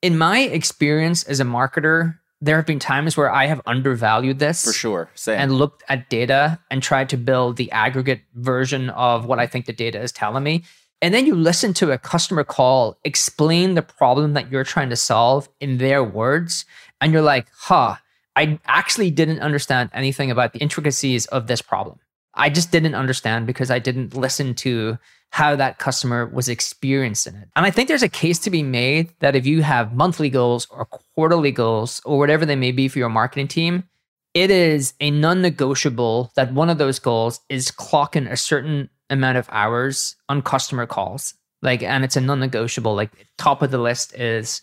in 0.03 0.19
my 0.19 0.41
experience 0.41 1.23
as 1.25 1.41
a 1.41 1.45
marketer, 1.45 2.19
there 2.43 2.57
have 2.57 2.67
been 2.67 2.79
times 2.79 3.17
where 3.17 3.33
I 3.33 3.47
have 3.47 3.63
undervalued 3.67 4.39
this 4.39 4.63
For 4.63 4.73
sure. 4.73 5.11
Same. 5.15 5.41
and 5.41 5.53
looked 5.53 5.83
at 5.89 6.11
data 6.11 6.59
and 6.71 6.83
tried 6.83 7.09
to 7.09 7.17
build 7.17 7.57
the 7.57 7.73
aggregate 7.73 8.21
version 8.35 8.91
of 8.91 9.25
what 9.25 9.39
I 9.39 9.47
think 9.47 9.65
the 9.65 9.73
data 9.73 9.99
is 10.01 10.13
telling 10.13 10.45
me. 10.45 10.65
And 11.01 11.15
then 11.15 11.25
you 11.25 11.35
listen 11.35 11.73
to 11.75 11.93
a 11.93 11.99
customer 11.99 12.45
call, 12.45 12.99
explain 13.05 13.75
the 13.75 13.83
problem 13.83 14.35
that 14.35 14.51
you're 14.51 14.65
trying 14.65 14.91
to 14.91 14.97
solve 14.97 15.49
in 15.61 15.79
their 15.79 16.05
words, 16.05 16.67
and 17.01 17.13
you're 17.13 17.23
like, 17.23 17.47
huh, 17.57 17.97
I 18.35 18.59
actually 18.67 19.11
didn't 19.11 19.41
understand 19.41 19.91
anything 19.95 20.31
about 20.31 20.53
the 20.53 20.59
intricacies 20.59 21.25
of 21.27 21.47
this 21.47 21.63
problem. 21.63 21.99
I 22.37 22.51
just 22.51 22.71
didn't 22.71 22.95
understand 22.95 23.47
because 23.47 23.71
I 23.71 23.79
didn't 23.79 24.15
listen 24.15 24.55
to 24.57 24.99
how 25.31 25.57
that 25.57 25.79
customer 25.79 26.27
was 26.27 26.49
experiencing 26.49 27.35
it. 27.35 27.49
And 27.57 27.67
I 27.67 27.71
think 27.71 27.89
there's 27.89 28.03
a 28.03 28.09
case 28.09 28.39
to 28.41 28.51
be 28.51 28.63
made 28.63 29.13
that 29.21 29.37
if 29.37 29.47
you 29.47 29.63
have 29.63 29.95
monthly 29.95 30.31
goals 30.31 30.67
or 30.71 30.87
quarterly 30.87 31.51
goals 31.51 32.01
or 32.05 32.19
whatever 32.19 32.47
they 32.47 32.57
may 32.57 32.73
be 32.73 32.89
for 32.89 32.99
your 32.99 33.09
marketing 33.09 33.49
team, 33.49 33.85
it 34.35 34.51
is 34.51 34.95
a 35.01 35.11
non 35.11 35.43
negotiable 35.43 36.31
that 36.37 36.53
one 36.53 36.71
of 36.71 36.79
those 36.79 36.99
goals 36.99 37.41
is 37.49 37.71
clocking 37.71 38.31
a 38.31 38.37
certain 38.37 38.91
amount 39.11 39.39
of 39.39 39.49
hours 39.51 40.17
on 40.29 40.43
customer 40.43 40.87
calls. 40.87 41.35
Like, 41.63 41.83
and 41.83 42.05
it's 42.05 42.17
a 42.17 42.21
non 42.21 42.41
negotiable. 42.41 42.95
Like, 42.95 43.27
top 43.39 43.63
of 43.63 43.71
the 43.71 43.79
list 43.79 44.15
is 44.15 44.61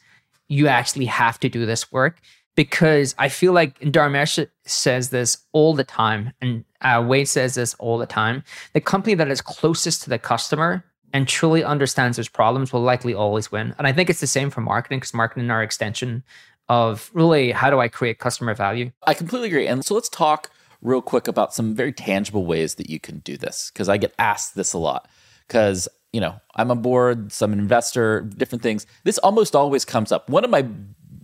you 0.48 0.68
actually 0.68 1.06
have 1.06 1.40
to 1.40 1.50
do 1.50 1.66
this 1.66 1.92
work 1.92 2.20
because 2.56 3.16
I 3.18 3.30
feel 3.30 3.54
like 3.54 3.80
Dharmesh 3.80 4.48
says 4.66 5.10
this 5.10 5.38
all 5.52 5.74
the 5.74 5.84
time, 5.84 6.34
and 6.42 6.66
uh, 6.82 7.04
Wade 7.08 7.28
says 7.28 7.56
this 7.56 7.74
all 7.76 7.98
the 7.98 8.06
time. 8.06 8.44
The 8.74 8.82
company 8.82 9.16
that 9.16 9.30
is 9.30 9.42
closest 9.42 10.04
to 10.04 10.10
the 10.10 10.20
customer 10.20 10.84
and 11.14 11.28
truly 11.28 11.64
understands 11.64 12.18
those 12.18 12.28
problems 12.28 12.74
will 12.74 12.82
likely 12.82 13.14
always 13.14 13.52
win. 13.52 13.76
And 13.78 13.88
I 13.88 13.94
think 13.94 14.10
it's 14.10 14.20
the 14.20 14.28
same 14.28 14.50
for 14.50 14.62
marketing 14.62 15.00
because 15.00 15.14
marketing 15.14 15.50
are 15.52 15.62
extension 15.62 16.24
of 16.70 17.12
really 17.14 17.52
how 17.52 17.70
do 17.70 17.80
I 17.80 17.88
create 17.88 18.20
customer 18.20 18.54
value. 18.56 18.92
I 19.04 19.14
completely 19.14 19.48
agree. 19.48 19.68
And 19.68 19.86
so 19.86 19.94
let's 19.94 20.10
talk 20.10 20.50
real 20.82 21.02
quick 21.02 21.28
about 21.28 21.54
some 21.54 21.76
very 21.76 21.94
tangible 21.94 22.46
ways 22.46 22.76
that 22.76 22.90
you 22.90 23.00
can 23.00 23.20
do 23.20 23.38
this 23.38 23.72
because 23.72 23.90
I 23.90 23.98
get 23.98 24.14
asked 24.18 24.56
this 24.56 24.74
a 24.74 24.78
lot. 24.78 25.08
Because, 25.48 25.88
you 26.12 26.22
know, 26.22 26.40
I'm 26.56 26.72
on 26.72 26.82
board, 26.82 27.32
some 27.32 27.54
investor, 27.54 28.22
different 28.22 28.64
things. 28.64 28.88
This 29.04 29.18
almost 29.20 29.56
always 29.56 29.86
comes 29.86 30.12
up. 30.12 30.30
One 30.30 30.44
of 30.44 30.50
my 30.50 30.66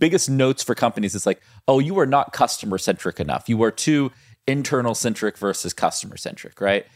biggest 0.00 0.28
notes 0.28 0.64
for 0.64 0.74
companies 0.74 1.14
is 1.14 1.26
like, 1.26 1.40
oh, 1.68 1.78
you 1.78 1.98
are 2.00 2.06
not 2.06 2.32
customer 2.32 2.78
centric 2.78 3.20
enough. 3.20 3.48
You 3.48 3.62
are 3.62 3.70
too 3.70 4.10
internal 4.48 4.94
centric 4.94 5.38
versus 5.38 5.72
customer 5.72 6.16
centric, 6.16 6.60
right? 6.60 6.86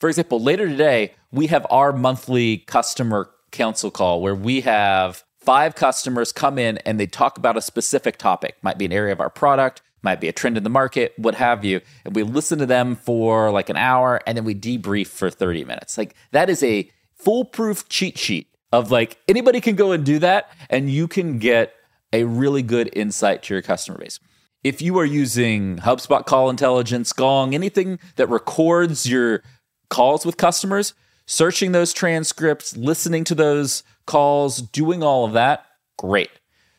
For 0.00 0.08
example, 0.08 0.40
later 0.40 0.68
today, 0.68 1.14
we 1.32 1.46
have 1.46 1.66
our 1.70 1.92
monthly 1.92 2.58
customer 2.58 3.30
council 3.50 3.90
call 3.90 4.20
where 4.20 4.34
we 4.34 4.60
have 4.60 5.24
five 5.40 5.74
customers 5.74 6.32
come 6.32 6.58
in 6.58 6.78
and 6.78 7.00
they 7.00 7.06
talk 7.06 7.38
about 7.38 7.56
a 7.56 7.62
specific 7.62 8.18
topic. 8.18 8.56
Might 8.62 8.76
be 8.76 8.84
an 8.84 8.92
area 8.92 9.12
of 9.12 9.20
our 9.20 9.30
product, 9.30 9.80
might 10.02 10.20
be 10.20 10.28
a 10.28 10.32
trend 10.32 10.56
in 10.56 10.62
the 10.62 10.70
market, 10.70 11.14
what 11.16 11.34
have 11.36 11.64
you. 11.64 11.80
And 12.04 12.14
we 12.14 12.22
listen 12.22 12.58
to 12.58 12.66
them 12.66 12.94
for 12.94 13.50
like 13.50 13.68
an 13.68 13.76
hour 13.76 14.20
and 14.26 14.36
then 14.36 14.44
we 14.44 14.54
debrief 14.54 15.06
for 15.06 15.30
30 15.30 15.64
minutes. 15.64 15.96
Like 15.96 16.14
that 16.32 16.50
is 16.50 16.62
a 16.62 16.90
foolproof 17.14 17.88
cheat 17.88 18.18
sheet 18.18 18.48
of 18.72 18.90
like 18.90 19.18
anybody 19.26 19.60
can 19.60 19.74
go 19.74 19.92
and 19.92 20.04
do 20.04 20.18
that 20.18 20.50
and 20.70 20.90
you 20.90 21.08
can 21.08 21.38
get 21.38 21.72
a 22.12 22.24
really 22.24 22.62
good 22.62 22.90
insight 22.94 23.42
to 23.44 23.54
your 23.54 23.62
customer 23.62 23.98
base. 23.98 24.18
If 24.64 24.82
you 24.82 24.98
are 24.98 25.04
using 25.04 25.76
HubSpot 25.78 26.24
Call 26.26 26.50
Intelligence, 26.50 27.12
Gong, 27.12 27.54
anything 27.54 27.98
that 28.16 28.28
records 28.28 29.08
your 29.08 29.42
calls 29.88 30.26
with 30.26 30.36
customers, 30.36 30.94
searching 31.26 31.72
those 31.72 31.92
transcripts, 31.92 32.76
listening 32.76 33.24
to 33.24 33.34
those 33.34 33.82
calls, 34.06 34.60
doing 34.60 35.02
all 35.02 35.24
of 35.24 35.32
that, 35.34 35.64
great. 35.98 36.30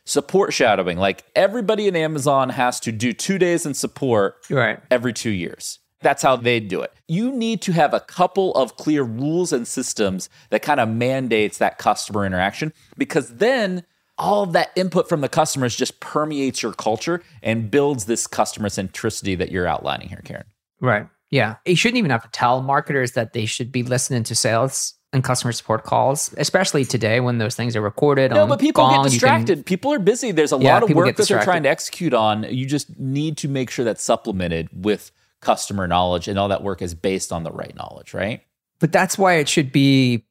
support 0.06 0.52
shadowing. 0.52 0.98
Like 0.98 1.24
everybody 1.36 1.86
in 1.86 1.94
Amazon 1.94 2.48
has 2.48 2.80
to 2.80 2.90
do 2.90 3.12
two 3.12 3.38
days 3.38 3.64
in 3.64 3.74
support 3.74 4.36
Right. 4.50 4.80
every 4.90 5.12
two 5.12 5.30
years. 5.30 5.78
That's 6.02 6.22
how 6.22 6.34
they 6.36 6.58
do 6.58 6.80
it. 6.82 6.92
You 7.06 7.30
need 7.30 7.62
to 7.62 7.72
have 7.72 7.94
a 7.94 8.00
couple 8.00 8.52
of 8.54 8.76
clear 8.76 9.04
rules 9.04 9.52
and 9.52 9.68
systems 9.68 10.28
that 10.48 10.62
kind 10.62 10.80
of 10.80 10.88
mandates 10.88 11.58
that 11.58 11.78
customer 11.78 12.26
interaction 12.26 12.72
because 12.98 13.36
then 13.36 13.84
all 14.20 14.42
of 14.44 14.52
that 14.52 14.70
input 14.76 15.08
from 15.08 15.20
the 15.22 15.28
customers 15.28 15.74
just 15.74 15.98
permeates 16.00 16.62
your 16.62 16.72
culture 16.72 17.22
and 17.42 17.70
builds 17.70 18.04
this 18.04 18.26
customer 18.26 18.68
centricity 18.68 19.36
that 19.38 19.50
you're 19.50 19.66
outlining 19.66 20.08
here, 20.08 20.20
Kieran. 20.24 20.44
Right. 20.80 21.08
Yeah. 21.30 21.56
You 21.64 21.74
shouldn't 21.76 21.98
even 21.98 22.10
have 22.10 22.22
to 22.22 22.30
tell 22.30 22.60
marketers 22.62 23.12
that 23.12 23.32
they 23.32 23.46
should 23.46 23.72
be 23.72 23.82
listening 23.82 24.22
to 24.24 24.34
sales 24.34 24.94
and 25.12 25.24
customer 25.24 25.52
support 25.52 25.82
calls, 25.84 26.32
especially 26.36 26.84
today 26.84 27.18
when 27.20 27.38
those 27.38 27.56
things 27.56 27.74
are 27.74 27.80
recorded. 27.80 28.30
No, 28.30 28.46
but 28.46 28.60
people 28.60 28.86
get 28.88 28.96
you 28.96 29.02
can- 29.02 29.10
distracted. 29.10 29.66
people 29.66 29.92
are 29.92 29.98
busy. 29.98 30.30
There's 30.30 30.52
a 30.52 30.58
Yeah, 30.58 30.74
lot 30.74 30.82
of 30.84 30.90
work 30.90 31.16
that 31.16 31.26
they're 31.26 31.42
trying 31.42 31.64
to 31.64 31.68
execute 31.68 32.14
on. 32.14 32.44
You 32.44 32.66
just 32.66 32.98
need 32.98 33.36
to 33.38 33.48
make 33.48 33.70
sure 33.70 33.84
that's 33.84 34.02
supplemented 34.04 34.68
with 34.72 35.10
customer 35.40 35.86
knowledge 35.88 36.28
and 36.28 36.38
all 36.38 36.48
that 36.48 36.62
work 36.62 36.82
is 36.82 36.94
based 36.94 37.32
on 37.32 37.42
the 37.44 37.50
right 37.50 37.74
knowledge, 37.74 38.12
right? 38.14 38.42
But 38.78 38.92
that's 38.92 39.16
why 39.18 39.34
it 39.34 39.48
should 39.48 39.72
be 39.72 40.26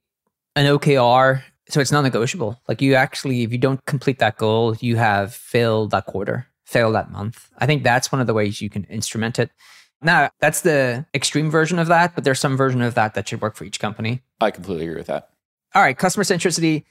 an 0.56 0.66
OKR. 0.66 1.42
So 1.70 1.80
it's 1.80 1.92
non 1.92 2.04
negotiable. 2.04 2.60
Like 2.68 2.82
you 2.82 2.96
actually, 2.96 3.44
if 3.44 3.52
you 3.52 3.58
don't 3.58 3.84
complete 3.86 4.20
that 4.20 4.38
goal, 4.38 4.76
you 4.80 4.96
have 4.98 5.34
failed 5.34 5.92
that 5.92 6.06
quarter, 6.08 6.48
failed 6.66 6.96
that 6.96 7.12
month. 7.12 7.48
I 7.60 7.66
think 7.66 7.84
that's 7.84 8.12
one 8.12 8.20
of 8.22 8.28
the 8.28 8.34
ways 8.34 8.62
you 8.62 8.70
can 8.70 8.84
instrument 8.86 9.38
it. 9.40 9.52
Now, 10.02 10.30
that's 10.40 10.62
the 10.62 11.06
extreme 11.14 11.52
version 11.52 11.78
of 11.78 11.88
that, 11.88 12.16
but 12.16 12.24
there's 12.24 12.40
some 12.40 12.56
version 12.58 12.82
of 12.82 12.96
that 12.96 13.14
that 13.16 13.28
should 13.28 13.42
work 13.42 13.56
for 13.56 13.66
each 13.66 13.80
company. 13.80 14.22
I 14.42 14.50
completely 14.52 14.86
agree 14.86 14.96
with 14.98 15.08
that. 15.08 15.30
All 15.76 15.82
right, 15.84 15.98
customer 15.98 16.24
centricity, 16.24 16.86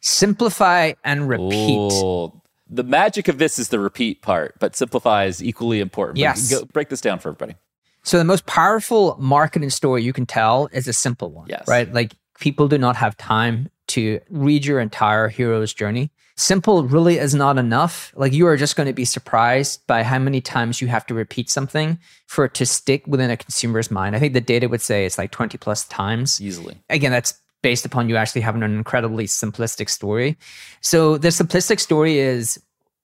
simplify 0.00 0.92
and 1.04 1.28
repeat. 1.28 1.76
Ooh, 1.92 2.32
the 2.68 2.84
magic 2.84 3.28
of 3.28 3.38
this 3.38 3.58
is 3.58 3.68
the 3.68 3.78
repeat 3.78 4.22
part, 4.22 4.54
but 4.58 4.76
simplify 4.76 5.24
is 5.24 5.42
equally 5.42 5.80
important. 5.80 6.18
Yes. 6.18 6.50
go- 6.50 6.64
break 6.66 6.88
this 6.88 7.00
down 7.00 7.18
for 7.18 7.30
everybody. 7.30 7.54
So 8.02 8.18
the 8.18 8.24
most 8.24 8.46
powerful 8.46 9.16
marketing 9.20 9.70
story 9.70 10.02
you 10.02 10.12
can 10.12 10.26
tell 10.26 10.68
is 10.72 10.88
a 10.88 10.92
simple 10.92 11.30
one, 11.30 11.48
Yes. 11.48 11.68
right? 11.68 11.92
Like 11.92 12.12
people 12.40 12.66
do 12.68 12.76
not 12.78 12.96
have 12.96 13.16
time 13.16 13.70
to 13.92 14.20
read 14.30 14.64
your 14.64 14.80
entire 14.80 15.28
hero's 15.28 15.72
journey. 15.72 16.10
Simple 16.36 16.84
really 16.84 17.18
is 17.18 17.34
not 17.34 17.58
enough. 17.58 18.12
Like 18.16 18.32
you 18.32 18.46
are 18.46 18.56
just 18.56 18.74
going 18.74 18.86
to 18.86 18.92
be 18.92 19.04
surprised 19.04 19.86
by 19.86 20.02
how 20.02 20.18
many 20.18 20.40
times 20.40 20.80
you 20.80 20.88
have 20.88 21.06
to 21.06 21.14
repeat 21.14 21.50
something 21.50 21.98
for 22.26 22.46
it 22.46 22.54
to 22.54 22.64
stick 22.66 23.06
within 23.06 23.30
a 23.30 23.36
consumer's 23.36 23.90
mind. 23.90 24.16
I 24.16 24.18
think 24.18 24.32
the 24.32 24.40
data 24.40 24.68
would 24.68 24.80
say 24.80 25.04
it's 25.04 25.18
like 25.18 25.30
20 25.30 25.58
plus 25.58 25.84
times 25.88 26.40
Easily. 26.40 26.76
again, 26.88 27.12
that's 27.12 27.34
based 27.62 27.84
upon 27.84 28.08
you 28.08 28.16
actually 28.16 28.40
having 28.40 28.62
an 28.62 28.74
incredibly 28.74 29.26
simplistic 29.26 29.88
story. 29.88 30.36
So 30.80 31.18
the 31.18 31.28
simplistic 31.28 31.78
story 31.80 32.18
is 32.18 32.58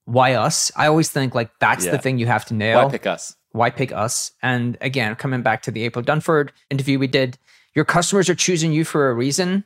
why 0.07 0.33
us? 0.35 0.73
I 0.75 0.87
always 0.87 1.11
think 1.11 1.35
like 1.35 1.51
that's 1.61 1.85
Yeah. 1.85 1.93
the 1.93 1.99
thing 1.99 2.19
you 2.19 2.27
have 2.27 2.47
to 2.47 2.55
nail. 2.55 2.83
Why 2.85 2.91
pick 2.91 3.07
us? 3.07 3.37
Why 3.53 3.71
pick 3.71 3.93
us? 3.93 4.33
And 4.43 4.79
again, 4.81 5.15
coming 5.17 5.43
back 5.43 5.63
to 5.63 5.71
the 5.71 5.85
April 5.85 6.05
Dunford 6.05 6.49
interview 6.71 6.99
we 6.99 7.07
did, 7.07 7.37
your 7.75 7.85
customers 7.85 8.29
are 8.31 8.35
choosing 8.35 8.73
you 8.73 8.85
for 8.85 9.11
a 9.11 9.15
reason. 9.15 9.65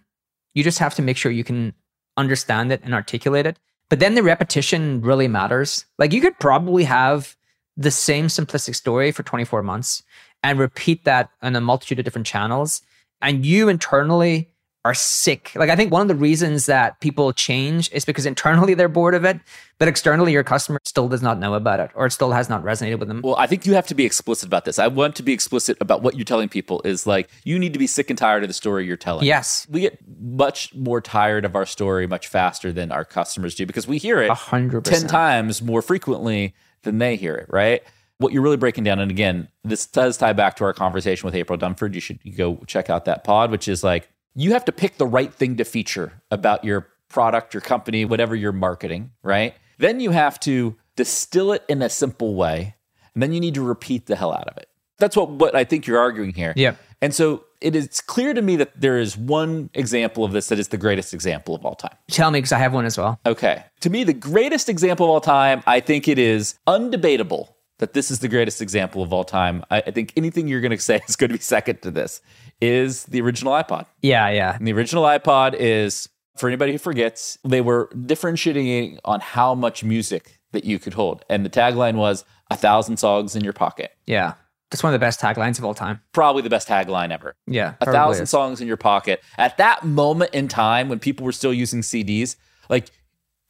You 0.55 0.63
just 0.63 0.79
have 0.79 0.95
to 0.95 1.03
make 1.03 1.17
sure 1.17 1.33
you 1.33 1.45
can 1.45 1.75
understand 2.17 2.73
it 2.73 2.81
and 2.85 2.95
articulate 2.95 3.47
it. 3.47 3.59
But 3.89 4.01
then 4.01 4.15
the 4.15 4.23
repetition 4.23 5.01
really 5.01 5.29
matters. 5.29 5.85
Like 5.99 6.13
you 6.13 6.21
could 6.21 6.39
probably 6.39 6.85
have 6.85 7.37
the 7.77 7.91
same 7.91 8.27
simplistic 8.27 8.75
story 8.75 9.13
for 9.13 9.23
24 9.23 9.63
months 9.63 10.03
and 10.43 10.59
repeat 10.59 11.05
that 11.05 11.31
on 11.43 11.57
a 11.57 11.61
multitude 11.61 11.99
of 11.99 12.05
different 12.05 12.27
channels. 12.27 12.83
And 13.21 13.47
you 13.47 13.69
internally 13.69 14.52
are 14.85 14.95
sick. 14.95 15.53
Like 15.55 15.71
I 15.71 15.77
think 15.77 15.93
one 15.93 16.03
of 16.03 16.09
the 16.09 16.15
reasons 16.15 16.67
that 16.67 16.99
people 17.01 17.33
change 17.33 17.91
is 17.93 18.05
because 18.05 18.27
internally 18.27 18.75
they're 18.75 18.89
bored 18.89 19.15
of 19.15 19.25
it, 19.25 19.39
but 19.79 19.87
externally 19.87 20.33
your 20.33 20.43
customer 20.43 20.81
still 20.85 21.09
does 21.09 21.23
not 21.23 21.39
know 21.39 21.55
about 21.55 21.79
it 21.79 21.91
or 21.95 22.07
it 22.07 22.11
still 22.11 22.33
has 22.33 22.49
not 22.49 22.65
resonated 22.65 22.99
with 22.99 23.09
them. 23.09 23.21
Well, 23.23 23.37
I 23.37 23.47
think 23.47 23.65
you 23.65 23.75
have 23.75 23.87
to 23.89 23.95
be 23.95 24.05
explicit 24.05 24.47
about 24.47 24.65
this. 24.65 24.79
I 24.79 24.89
want 24.89 25.15
to 25.17 25.23
be 25.23 25.33
explicit 25.33 25.77
about 25.81 26.03
what 26.03 26.17
you're 26.17 26.25
telling 26.25 26.49
people 26.49 26.83
is 26.85 27.07
like 27.07 27.31
you 27.45 27.59
need 27.59 27.73
to 27.75 27.79
be 27.79 27.87
sick 27.87 28.11
and 28.11 28.19
tired 28.19 28.43
of 28.43 28.49
the 28.49 28.55
story 28.55 28.85
you're 28.85 28.97
telling. 28.97 29.25
Yes. 29.25 29.67
We 29.71 29.83
get 29.83 29.99
much 30.21 30.75
more 30.75 31.01
tired 31.01 31.45
of 31.45 31.55
our 31.55 31.67
story 31.67 32.07
much 32.09 32.27
faster 32.27 32.73
than 32.73 32.91
our 32.91 33.05
customers 33.05 33.55
do 33.55 33.67
because 33.67 33.87
we 33.87 33.99
hear 33.99 34.21
it 34.21 34.31
A 34.31 34.35
hundred 34.35 34.85
10 34.85 35.07
times 35.07 35.63
more 35.63 35.83
frequently 35.83 36.55
than 36.83 36.99
they 36.99 37.15
hear 37.15 37.37
it, 37.37 37.47
right? 37.49 37.83
What 38.19 38.33
you're 38.33 38.43
really 38.43 38.57
breaking 38.57 38.85
down, 38.85 39.01
and 39.01 39.11
again, 39.11 39.49
this 39.65 39.85
does 39.85 40.17
tie 40.17 40.33
back 40.33 40.55
to 40.57 40.65
our 40.65 40.73
conversation 40.73 41.27
with 41.27 41.35
April 41.35 41.59
Dunford. 41.59 41.95
You 41.95 42.01
should 42.01 42.21
go 42.37 42.57
check 42.69 42.89
out 42.89 43.05
that 43.07 43.25
pod, 43.25 43.51
which 43.51 43.67
is 43.67 43.83
like 43.83 44.09
you 44.35 44.53
have 44.53 44.65
to 44.67 44.73
pick 44.73 44.99
the 44.99 45.07
right 45.07 45.33
thing 45.33 45.57
to 45.57 45.65
feature 45.65 46.23
about 46.31 46.65
your 46.65 46.89
product, 47.09 47.55
your 47.55 47.61
company, 47.61 48.05
whatever 48.05 48.35
you're 48.35 48.53
marketing, 48.53 49.11
right? 49.23 49.55
Then 49.79 50.01
you 50.01 50.11
have 50.11 50.41
to 50.41 50.77
distill 50.97 51.53
it 51.53 51.65
in 51.69 51.83
a 51.83 51.89
simple 51.89 52.35
way, 52.35 52.75
and 53.15 53.23
then 53.23 53.33
you 53.33 53.41
need 53.41 53.55
to 53.55 53.63
repeat 53.63 54.07
the 54.07 54.17
hell 54.17 54.33
out 54.33 54.49
of 54.49 54.57
it. 54.57 54.69
That's 54.99 55.17
what, 55.17 55.31
what 55.31 55.55
I 55.55 55.65
think 55.65 55.87
you're 55.87 55.99
arguing 55.99 56.33
here. 56.33 56.53
Yep. 56.57 56.79
And 57.01 57.13
so 57.15 57.45
it 57.61 57.75
is 57.75 58.01
clear 58.01 58.33
to 58.33 58.43
me 58.43 58.57
that 58.57 58.81
there 58.81 58.99
is 58.99 59.17
one 59.17 59.71
example 59.75 60.25
of 60.25 60.33
this 60.33 60.49
that 60.49 60.59
is 60.59 60.69
the 60.69 60.77
greatest 60.77 61.13
example 61.13 61.55
of 61.55 61.67
all 61.67 61.75
time. 61.75 61.97
Tell 62.09 62.31
me 62.31 62.39
because 62.39 62.53
I 62.53 62.59
have 62.59 62.73
one 62.73 62.85
as 62.85 62.97
well. 62.97 63.21
Okay. 63.27 63.65
To 63.81 63.91
me, 63.91 64.05
the 64.05 64.13
greatest 64.13 64.69
example 64.69 65.07
of 65.07 65.11
all 65.11 65.21
time, 65.21 65.63
I 65.67 65.81
think 65.81 66.07
it 66.07 66.19
is 66.19 66.55
undebatable 66.67 67.49
that 67.83 67.95
this 67.95 68.13
is 68.13 68.21
the 68.21 68.29
greatest 68.29 68.63
example 68.63 69.03
of 69.03 69.13
all 69.13 69.25
time. 69.25 69.65
I, 69.69 69.79
I 69.79 69.91
think 69.91 70.13
anything 70.17 70.47
you're 70.47 70.61
going 70.61 70.71
to 70.71 70.79
say 70.79 71.01
is 71.09 71.17
going 71.17 71.31
to 71.31 71.37
be 71.37 71.43
second 71.43 71.83
to 71.83 71.91
this, 71.91 72.21
is 72.61 73.03
the 73.07 73.21
original 73.21 73.53
iPod. 73.55 73.87
Yeah, 74.03 74.31
yeah. 74.31 74.55
And 74.55 74.69
the 74.69 74.73
original 74.73 75.03
iPod 75.03 75.55
is, 75.55 76.09
for 76.37 76.47
anybody 76.47 76.71
who 76.71 76.79
forgets, 76.79 77.39
they 77.45 77.61
were 77.61 77.91
differentiating 78.07 79.01
on 79.05 79.19
how 79.19 79.57
much 79.57 79.83
music 79.83 80.39
that 80.53 80.63
you 80.65 80.79
could 80.79 80.95
hold. 80.95 81.25
And 81.29 81.45
the 81.45 81.51
tagline 81.51 81.97
was 81.97 82.25
a 82.53 82.57
thousand 82.57 82.99
songs 82.99 83.35
in 83.35 83.43
your 83.43 83.53
pocket. 83.53 83.91
Yeah. 84.07 84.35
That's 84.71 84.85
one 84.85 84.95
of 84.95 85.01
the 85.01 85.05
best 85.05 85.21
taglines 85.21 85.59
of 85.59 85.65
all 85.65 85.75
time. 85.75 86.01
Probably 86.13 86.43
the 86.43 86.51
best 86.51 86.69
tagline 86.69 87.11
ever. 87.11 87.35
Yeah. 87.49 87.75
a 87.81 87.87
thousand 87.87 88.23
is. 88.23 88.31
songs 88.31 88.61
in 88.61 88.69
your 88.69 88.77
pocket. 88.77 89.25
At 89.39 89.57
that 89.57 89.83
moment 89.83 90.33
in 90.33 90.47
time 90.47 90.89
when 90.89 91.01
people 91.01 91.27
were 91.27 91.33
still 91.33 91.53
using 91.53 91.81
CDs, 91.81 92.37
like 92.71 92.93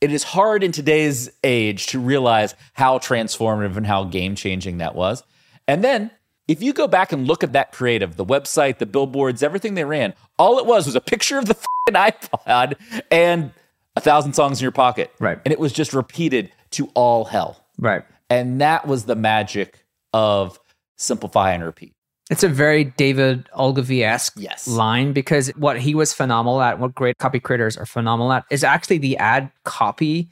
it 0.03 0.13
is 0.13 0.25
hard 0.25 0.65
in 0.65 0.73
today's 0.73 1.31
age 1.45 1.87
to 1.87 2.01
realize 2.01 2.57
how 2.73 2.99
transformative 2.99 3.77
and 3.77 3.87
how 3.87 4.03
game 4.03 4.35
changing 4.35 4.79
that 4.79 4.97
was. 4.97 5.23
And 5.69 5.85
then 5.85 6.11
if 6.49 6.61
you 6.61 6.73
go 6.73 6.89
back 6.89 7.13
and 7.13 7.29
look 7.29 7.45
at 7.45 7.53
that 7.53 7.71
creative, 7.71 8.17
the 8.17 8.25
website, 8.25 8.79
the 8.79 8.87
billboards, 8.87 9.45
everything 9.45 9.75
they 9.75 9.85
ran, 9.85 10.15
all 10.41 10.59
it 10.59 10.67
was 10.67 10.87
was 10.87 10.97
a 10.97 11.01
picture 11.01 11.39
of 11.39 11.47
the 11.47 11.55
fing 11.55 11.95
iPod 11.95 12.75
and 13.13 13.53
a 13.95 14.01
thousand 14.01 14.33
songs 14.33 14.61
in 14.61 14.65
your 14.65 14.73
pocket. 14.73 15.13
Right. 15.21 15.39
And 15.45 15.53
it 15.53 15.61
was 15.61 15.73
just 15.73 15.95
repeated 15.95 16.51
to 16.73 16.91
all 16.95 17.27
hell. 17.27 17.65
Right. 17.79 18.03
And 18.29 18.61
that 18.61 18.89
was 18.89 19.05
the 19.05 19.15
magic 19.15 19.85
of 20.13 20.59
simplify 20.97 21.53
and 21.53 21.63
repeat. 21.63 21.95
It's 22.33 22.43
a 22.43 22.49
very 22.49 22.85
David 22.85 23.47
Ogilvy 23.55 24.03
esque 24.03 24.33
Yes. 24.37 24.67
line 24.67 25.13
because 25.13 25.49
what 25.51 25.79
he 25.79 25.95
was 25.95 26.15
phenomenal 26.15 26.63
at, 26.63 26.79
what 26.79 26.95
great 26.95 27.19
copy 27.19 27.39
creators 27.39 27.77
are 27.77 27.85
phenomenal 27.85 28.33
at, 28.33 28.45
is 28.51 28.65
actually 28.65 28.97
the 28.99 29.19
ad 29.19 29.51
copy 29.65 30.31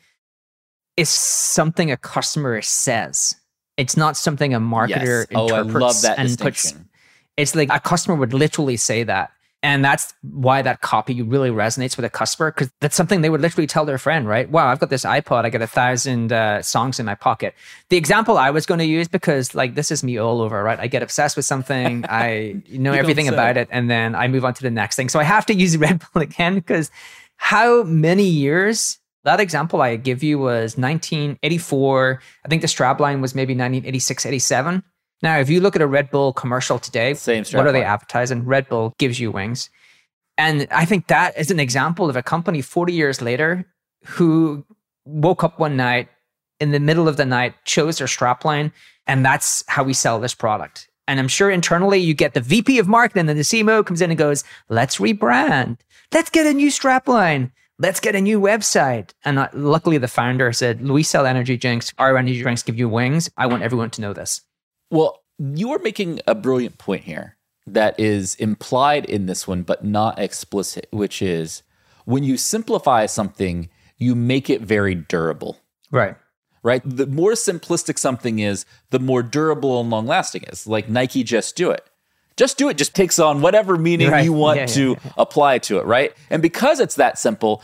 is 0.97 1.11
something 1.11 1.91
a 1.91 1.99
customer 1.99 2.63
says. 2.63 3.37
It's 3.77 3.99
not 3.99 4.17
something 4.17 4.55
a 4.55 4.61
marketer 4.61 4.89
Yes. 4.89 5.27
Oh, 5.35 5.49
I 5.55 5.61
interprets 5.61 5.73
love 5.83 6.03
that 6.03 6.19
and 6.19 6.29
distinction. 6.29 6.79
puts. 6.79 6.89
It's 7.37 7.55
like 7.55 7.69
a 7.71 7.79
customer 7.81 8.17
would 8.17 8.33
literally 8.33 8.79
say 8.79 9.03
that. 9.05 9.31
And 9.63 9.85
that's 9.85 10.15
why 10.23 10.63
that 10.63 10.81
copy 10.81 11.21
really 11.21 11.51
resonates 11.51 11.97
with 11.97 12.07
a 12.07 12.11
customer 12.11 12.51
because 12.51 12.73
that's 12.81 12.97
something 12.97 13.21
they 13.21 13.29
would 13.29 13.43
literally 13.43 13.67
tell 13.67 13.85
their 13.85 13.99
friend, 13.99 14.27
right? 14.27 14.49
Wow, 14.49 14.69
I've 14.69 14.79
got 14.79 14.89
this 14.89 15.05
iPod. 15.05 15.45
I 15.45 15.51
got 15.51 15.61
a 15.61 15.67
thousand 15.67 16.33
uh, 16.33 16.63
songs 16.63 16.99
in 16.99 17.05
my 17.05 17.15
pocket. 17.15 17.55
The 17.91 17.99
example 17.99 18.39
I 18.39 18.51
was 18.51 18.65
going 18.65 18.79
to 18.79 18.87
use 18.87 19.07
because 19.07 19.55
like 19.55 19.75
this 19.75 19.91
is 19.91 20.03
me 20.03 20.17
all 20.17 20.41
over, 20.41 20.63
right? 20.63 20.81
I 20.81 20.87
get 20.87 21.03
obsessed 21.03 21.37
with 21.37 21.45
something, 21.45 22.07
I 22.09 22.63
know 22.71 22.93
everything 22.93 23.29
about 23.29 23.59
it, 23.59 23.69
and 23.71 23.91
then 23.91 24.15
I 24.15 24.29
move 24.29 24.47
on 24.47 24.55
to 24.55 24.63
the 24.63 24.71
next 24.71 24.97
thing. 24.97 25.11
So 25.11 25.21
I 25.21 25.25
have 25.25 25.45
to 25.47 25.55
use 25.55 25.77
Red 25.77 26.03
Bull 26.13 26.23
again 26.23 26.55
because 26.55 26.91
how 27.37 27.83
many 27.83 28.25
years? 28.25 28.99
That 29.25 29.41
example 29.41 29.83
I 29.83 29.97
give 29.97 30.23
you 30.23 30.39
was 30.39 30.79
1984. 30.79 32.23
I 32.47 32.49
think 32.49 32.63
the 32.63 32.69
strapline 32.69 33.21
was 33.21 33.35
maybe 33.35 33.53
1986, 33.53 34.25
87. 34.25 34.83
Now, 35.23 35.39
if 35.39 35.51
you 35.51 35.61
look 35.61 35.77
at 35.77 35.83
a 35.83 35.87
Red 35.87 36.11
Bull 36.11 36.33
commercial 36.33 36.79
today, 36.79 37.15
Same 37.15 37.45
what 37.53 37.67
are 37.67 37.73
they 37.73 37.85
advertising? 37.85 38.45
Red 38.45 38.69
Bull 38.69 38.95
gives 38.99 39.21
you 39.21 39.31
wings. 39.31 39.69
And 40.39 40.67
I 40.71 40.87
think 40.87 41.09
that 41.09 41.37
is 41.37 41.51
an 41.51 41.61
example 41.61 42.09
of 42.09 42.17
a 42.17 42.23
company 42.23 42.63
40 42.63 42.95
years 42.95 43.21
later 43.21 43.67
who 44.07 44.65
woke 45.05 45.45
up 45.45 45.59
one 45.59 45.77
night 45.77 46.09
in 46.61 46.71
the 46.71 46.81
middle 46.81 47.09
of 47.09 47.17
the 47.17 47.27
night, 47.27 47.55
chose 47.65 47.99
their 47.99 48.07
strapline, 48.07 48.73
and 49.07 49.25
that's 49.25 49.63
how 49.67 49.83
we 49.83 49.93
sell 49.93 50.19
this 50.19 50.35
product. 50.35 50.89
And 51.07 51.19
I'm 51.19 51.29
sure 51.29 51.51
internally 51.51 51.99
you 51.99 52.15
get 52.15 52.35
the 52.35 52.41
VP 52.41 52.79
of 52.79 52.87
marketing 52.87 53.21
and 53.21 53.29
then 53.29 53.37
the 53.37 53.43
CMO 53.43 53.85
comes 53.85 54.01
in 54.01 54.11
and 54.11 54.19
goes, 54.19 54.45
let's 54.69 54.99
rebrand. 54.99 55.79
Let's 56.13 56.31
get 56.31 56.47
a 56.47 56.55
new 56.55 56.69
strapline. 56.69 57.51
Let's 57.79 57.99
get 57.99 58.15
a 58.15 58.21
new 58.21 58.41
website. 58.41 59.11
And 59.25 59.39
uh, 59.39 59.49
luckily 59.53 59.99
the 59.99 60.09
founder 60.09 60.53
said, 60.53 60.87
we 60.87 61.03
sell 61.03 61.27
energy 61.27 61.57
drinks. 61.57 61.93
Our 61.99 62.17
energy 62.17 62.41
drinks 62.41 62.63
give 62.63 62.79
you 62.79 62.89
wings. 62.89 63.29
I 63.37 63.47
want 63.47 63.63
everyone 63.63 63.91
to 63.91 64.01
know 64.01 64.13
this. 64.13 64.43
Well, 64.91 65.23
you 65.39 65.71
are 65.73 65.79
making 65.79 66.21
a 66.27 66.35
brilliant 66.35 66.79
point 66.79 67.05
here 67.05 67.37
that 67.67 67.99
is 67.99 68.35
implied 68.37 69.05
in 69.05 69.27
this 69.27 69.47
one, 69.47 69.63
but 69.63 69.85
not 69.85 70.19
explicit, 70.19 70.87
which 70.91 71.23
is 71.23 71.63
when 72.05 72.25
you 72.25 72.37
simplify 72.37 73.07
something, 73.07 73.69
you 73.97 74.15
make 74.15 74.51
it 74.51 74.61
very 74.63 74.95
durable. 74.95 75.59
Right. 75.91 76.17
Right. 76.63 76.83
The 76.85 77.07
more 77.07 77.33
simplistic 77.33 77.99
something 77.99 78.39
is, 78.39 78.67
the 78.91 78.99
more 78.99 79.23
durable 79.23 79.81
and 79.81 79.89
long 79.89 80.07
lasting 80.07 80.43
is. 80.45 80.67
Like 80.67 80.89
Nike, 80.89 81.23
just 81.25 81.57
do 81.57 81.71
it. 81.71 81.85
Just 82.37 82.59
do 82.59 82.69
it 82.69 82.77
just 82.77 82.95
takes 82.95 83.19
on 83.19 83.41
whatever 83.41 83.77
meaning 83.77 84.11
Right. 84.11 84.25
you 84.25 84.33
want 84.33 84.57
Yeah, 84.57 84.63
yeah, 84.63 84.67
to 84.75 84.91
yeah. 85.05 85.13
apply 85.17 85.59
to 85.59 85.79
it. 85.79 85.85
Right. 85.87 86.13
And 86.31 86.43
because 86.43 86.81
it's 86.81 86.97
that 86.97 87.19
simple, 87.19 87.63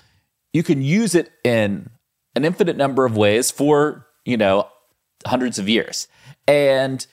you 0.52 0.62
can 0.62 0.82
use 0.82 1.14
it 1.14 1.30
in 1.44 1.90
an 2.34 2.44
infinite 2.44 2.76
number 2.76 3.04
of 3.04 3.16
ways 3.16 3.50
for, 3.50 4.06
you 4.24 4.36
know, 4.36 4.68
hundreds 5.26 5.58
of 5.58 5.68
years. 5.68 6.08
And 6.46 7.06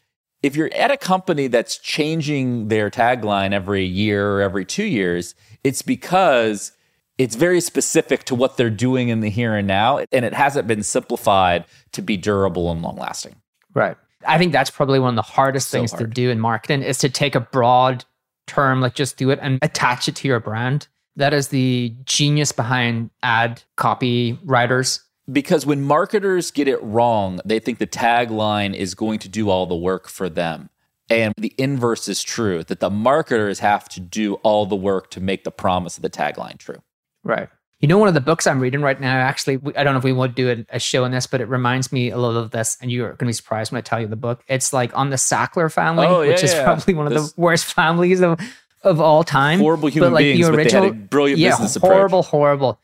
if 0.43 0.57
you're 0.57 0.71
at 0.73 0.91
a 0.91 0.97
company 0.97 1.47
that's 1.47 1.77
changing 1.77 2.67
their 2.67 2.89
tagline 2.89 3.53
every 3.53 3.85
year 3.85 4.33
or 4.33 4.41
every 4.41 4.65
two 4.65 4.83
years, 4.83 5.33
it's 5.63 5.81
because 5.81 6.73
it's 7.17 7.35
very 7.35 7.61
specific 7.61 8.25
to 8.25 8.35
what 8.35 8.57
they're 8.57 8.69
doing 8.69 9.07
in 9.07 9.21
the 9.21 9.29
here 9.29 9.55
and 9.55 9.67
now, 9.67 9.99
and 10.11 10.25
it 10.25 10.33
hasn't 10.33 10.67
been 10.67 10.83
simplified 10.83 11.65
to 11.93 12.01
be 12.01 12.17
durable 12.17 12.69
and 12.71 12.81
long 12.81 12.97
lasting. 12.97 13.35
Right. 13.73 13.95
I 14.27 14.37
think 14.37 14.51
that's 14.51 14.69
probably 14.69 14.99
one 14.99 15.09
of 15.09 15.15
the 15.15 15.31
hardest 15.31 15.69
So 15.69 15.77
things 15.77 15.93
to 15.93 16.05
do 16.05 16.29
in 16.29 16.39
marketing 16.39 16.83
is 16.83 16.97
to 16.99 17.09
take 17.09 17.35
a 17.35 17.39
broad 17.39 18.03
term, 18.45 18.81
like 18.81 18.95
just 18.95 19.17
do 19.17 19.29
it 19.29 19.39
and 19.41 19.59
attach 19.61 20.07
it 20.07 20.15
to 20.17 20.27
your 20.27 20.39
brand. 20.39 20.87
That 21.15 21.33
is 21.33 21.49
the 21.49 21.95
genius 22.05 22.51
behind 22.51 23.11
ad 23.21 23.63
copy 23.77 24.39
writers. 24.43 25.01
Because 25.31 25.65
when 25.65 25.81
marketers 25.81 26.51
get 26.51 26.67
it 26.67 26.81
wrong, 26.83 27.39
they 27.45 27.59
think 27.59 27.79
the 27.79 27.87
tagline 27.87 28.73
is 28.75 28.93
going 28.93 29.19
to 29.19 29.29
do 29.29 29.49
all 29.49 29.65
the 29.65 29.75
work 29.75 30.09
for 30.09 30.27
them. 30.29 30.69
And 31.09 31.33
the 31.37 31.53
inverse 31.57 32.07
is 32.07 32.23
true 32.23 32.63
that 32.65 32.79
the 32.79 32.89
marketers 32.89 33.59
have 33.59 33.87
to 33.89 33.99
do 33.99 34.35
all 34.35 34.65
the 34.65 34.75
work 34.75 35.09
to 35.11 35.21
make 35.21 35.43
the 35.43 35.51
promise 35.51 35.97
of 35.97 36.01
the 36.01 36.09
tagline 36.09 36.57
true. 36.57 36.81
Right. 37.23 37.49
You 37.79 37.87
know, 37.87 37.97
one 37.97 38.07
of 38.07 38.13
the 38.13 38.21
books 38.21 38.47
I'm 38.47 38.61
reading 38.61 38.81
right 38.81 38.99
now, 38.99 39.17
actually, 39.17 39.59
I 39.75 39.83
don't 39.83 39.93
know 39.93 39.97
if 39.97 40.05
we 40.05 40.13
would 40.13 40.35
do 40.35 40.49
a, 40.71 40.75
a 40.75 40.79
show 40.79 41.03
on 41.03 41.11
this, 41.11 41.27
but 41.27 41.41
it 41.41 41.49
reminds 41.49 41.91
me 41.91 42.11
a 42.11 42.17
little 42.17 42.41
of 42.41 42.51
this, 42.51 42.77
and 42.81 42.89
you're 42.89 43.07
going 43.09 43.17
to 43.17 43.25
be 43.25 43.33
surprised 43.33 43.73
when 43.73 43.79
I 43.79 43.81
tell 43.81 43.99
you 43.99 44.07
the 44.07 44.15
book. 44.15 44.41
It's 44.47 44.71
like 44.71 44.97
on 44.97 45.09
the 45.09 45.17
Sackler 45.17 45.69
family, 45.71 46.07
Oh, 46.07 46.21
yeah, 46.21 46.29
which 46.31 46.43
is 46.43 46.53
yeah. 46.53 46.63
probably 46.63 46.93
one 46.93 47.07
of 47.07 47.13
This- 47.13 47.33
the 47.33 47.41
worst 47.41 47.65
families 47.65 48.21
of, 48.21 48.39
of 48.83 49.01
all 49.01 49.25
time. 49.25 49.59
Horrible 49.59 49.89
human 49.89 50.15
beings, 50.15 50.49
but 50.49 50.55
they 50.63 50.69
had 50.69 50.85
a 50.85 50.93
brilliant 50.93 51.39
yeah, 51.39 51.49
business 51.51 51.75
approach. 51.75 51.91
horrible, 51.91 52.23
horrible. 52.23 52.79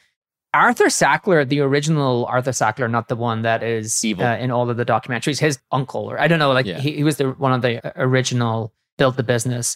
Arthur 0.53 0.85
Sackler, 0.85 1.47
the 1.47 1.59
original 1.59 2.25
Arthur 2.25 2.51
Sackler, 2.51 2.89
not 2.89 3.07
the 3.07 3.15
one 3.15 3.43
that 3.43 3.61
is 3.61 4.03
Evil. 4.03 4.25
Uh, 4.25 4.37
in 4.37 4.49
all 4.51 4.69
of 4.69 4.77
the 4.77 4.85
documentaries, 4.85 5.39
his 5.39 5.59
uncle, 5.71 6.09
or 6.09 6.19
I 6.19 6.27
don't 6.27 6.39
know, 6.39 6.51
like 6.51 6.65
Yeah. 6.65 6.79
he, 6.79 6.91
he 6.93 7.03
was 7.03 7.17
the 7.17 7.31
one 7.31 7.53
of 7.53 7.61
the 7.61 7.81
original 8.01 8.73
built 8.97 9.15
the 9.15 9.23
business. 9.23 9.75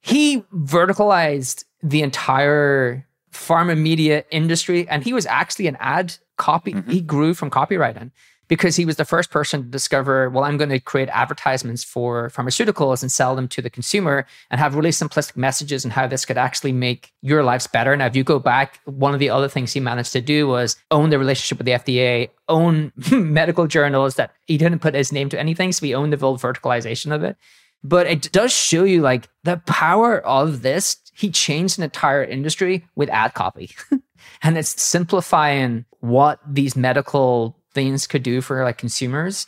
He 0.00 0.40
verticalized 0.54 1.64
the 1.82 2.02
entire 2.02 3.06
pharma 3.32 3.76
media 3.78 4.24
industry, 4.30 4.88
and 4.88 5.02
he 5.02 5.12
was 5.12 5.26
actually 5.26 5.66
an 5.66 5.76
ad 5.80 6.16
copy. 6.36 6.72
Mm-hmm. 6.72 6.90
He 6.90 7.00
grew 7.00 7.34
from 7.34 7.50
copywriting 7.50 8.10
because 8.52 8.76
he 8.76 8.84
was 8.84 8.96
the 8.96 9.04
first 9.06 9.30
person 9.30 9.62
to 9.62 9.68
discover, 9.70 10.28
well, 10.28 10.44
I'm 10.44 10.58
going 10.58 10.68
to 10.68 10.78
create 10.78 11.08
advertisements 11.08 11.82
for 11.82 12.28
pharmaceuticals 12.28 13.00
and 13.00 13.10
sell 13.10 13.34
them 13.34 13.48
to 13.48 13.62
the 13.62 13.70
consumer 13.70 14.26
and 14.50 14.60
have 14.60 14.74
really 14.74 14.90
simplistic 14.90 15.38
messages 15.38 15.84
and 15.84 15.92
how 15.94 16.06
this 16.06 16.26
could 16.26 16.36
actually 16.36 16.72
make 16.72 17.14
your 17.22 17.42
lives 17.42 17.66
better. 17.66 17.96
Now, 17.96 18.04
if 18.04 18.14
you 18.14 18.22
go 18.22 18.38
back, 18.38 18.78
one 18.84 19.14
of 19.14 19.20
the 19.20 19.30
other 19.30 19.48
things 19.48 19.72
he 19.72 19.80
managed 19.80 20.12
to 20.12 20.20
do 20.20 20.46
was 20.46 20.76
own 20.90 21.08
the 21.08 21.18
relationship 21.18 21.56
with 21.56 21.64
the 21.64 21.72
FDA, 21.72 22.28
own 22.50 22.92
medical 23.10 23.66
journals 23.66 24.16
that 24.16 24.34
he 24.44 24.58
didn't 24.58 24.80
put 24.80 24.92
his 24.92 25.12
name 25.12 25.30
to 25.30 25.40
anything. 25.40 25.72
So 25.72 25.86
he 25.86 25.94
owned 25.94 26.12
the 26.12 26.18
full 26.18 26.36
verticalization 26.36 27.10
of 27.10 27.24
it. 27.24 27.38
But 27.82 28.06
it 28.06 28.30
does 28.32 28.52
show 28.52 28.84
you 28.84 29.00
like 29.00 29.30
the 29.44 29.62
power 29.64 30.20
of 30.26 30.60
this. 30.60 30.98
He 31.14 31.30
changed 31.30 31.78
an 31.78 31.84
entire 31.84 32.22
industry 32.22 32.86
with 32.96 33.08
ad 33.08 33.32
copy. 33.32 33.70
and 34.42 34.58
it's 34.58 34.78
simplifying 34.82 35.86
what 36.00 36.38
these 36.46 36.76
medical 36.76 37.56
things 37.74 38.06
could 38.06 38.22
do 38.22 38.40
for 38.40 38.64
like 38.64 38.78
consumers. 38.78 39.46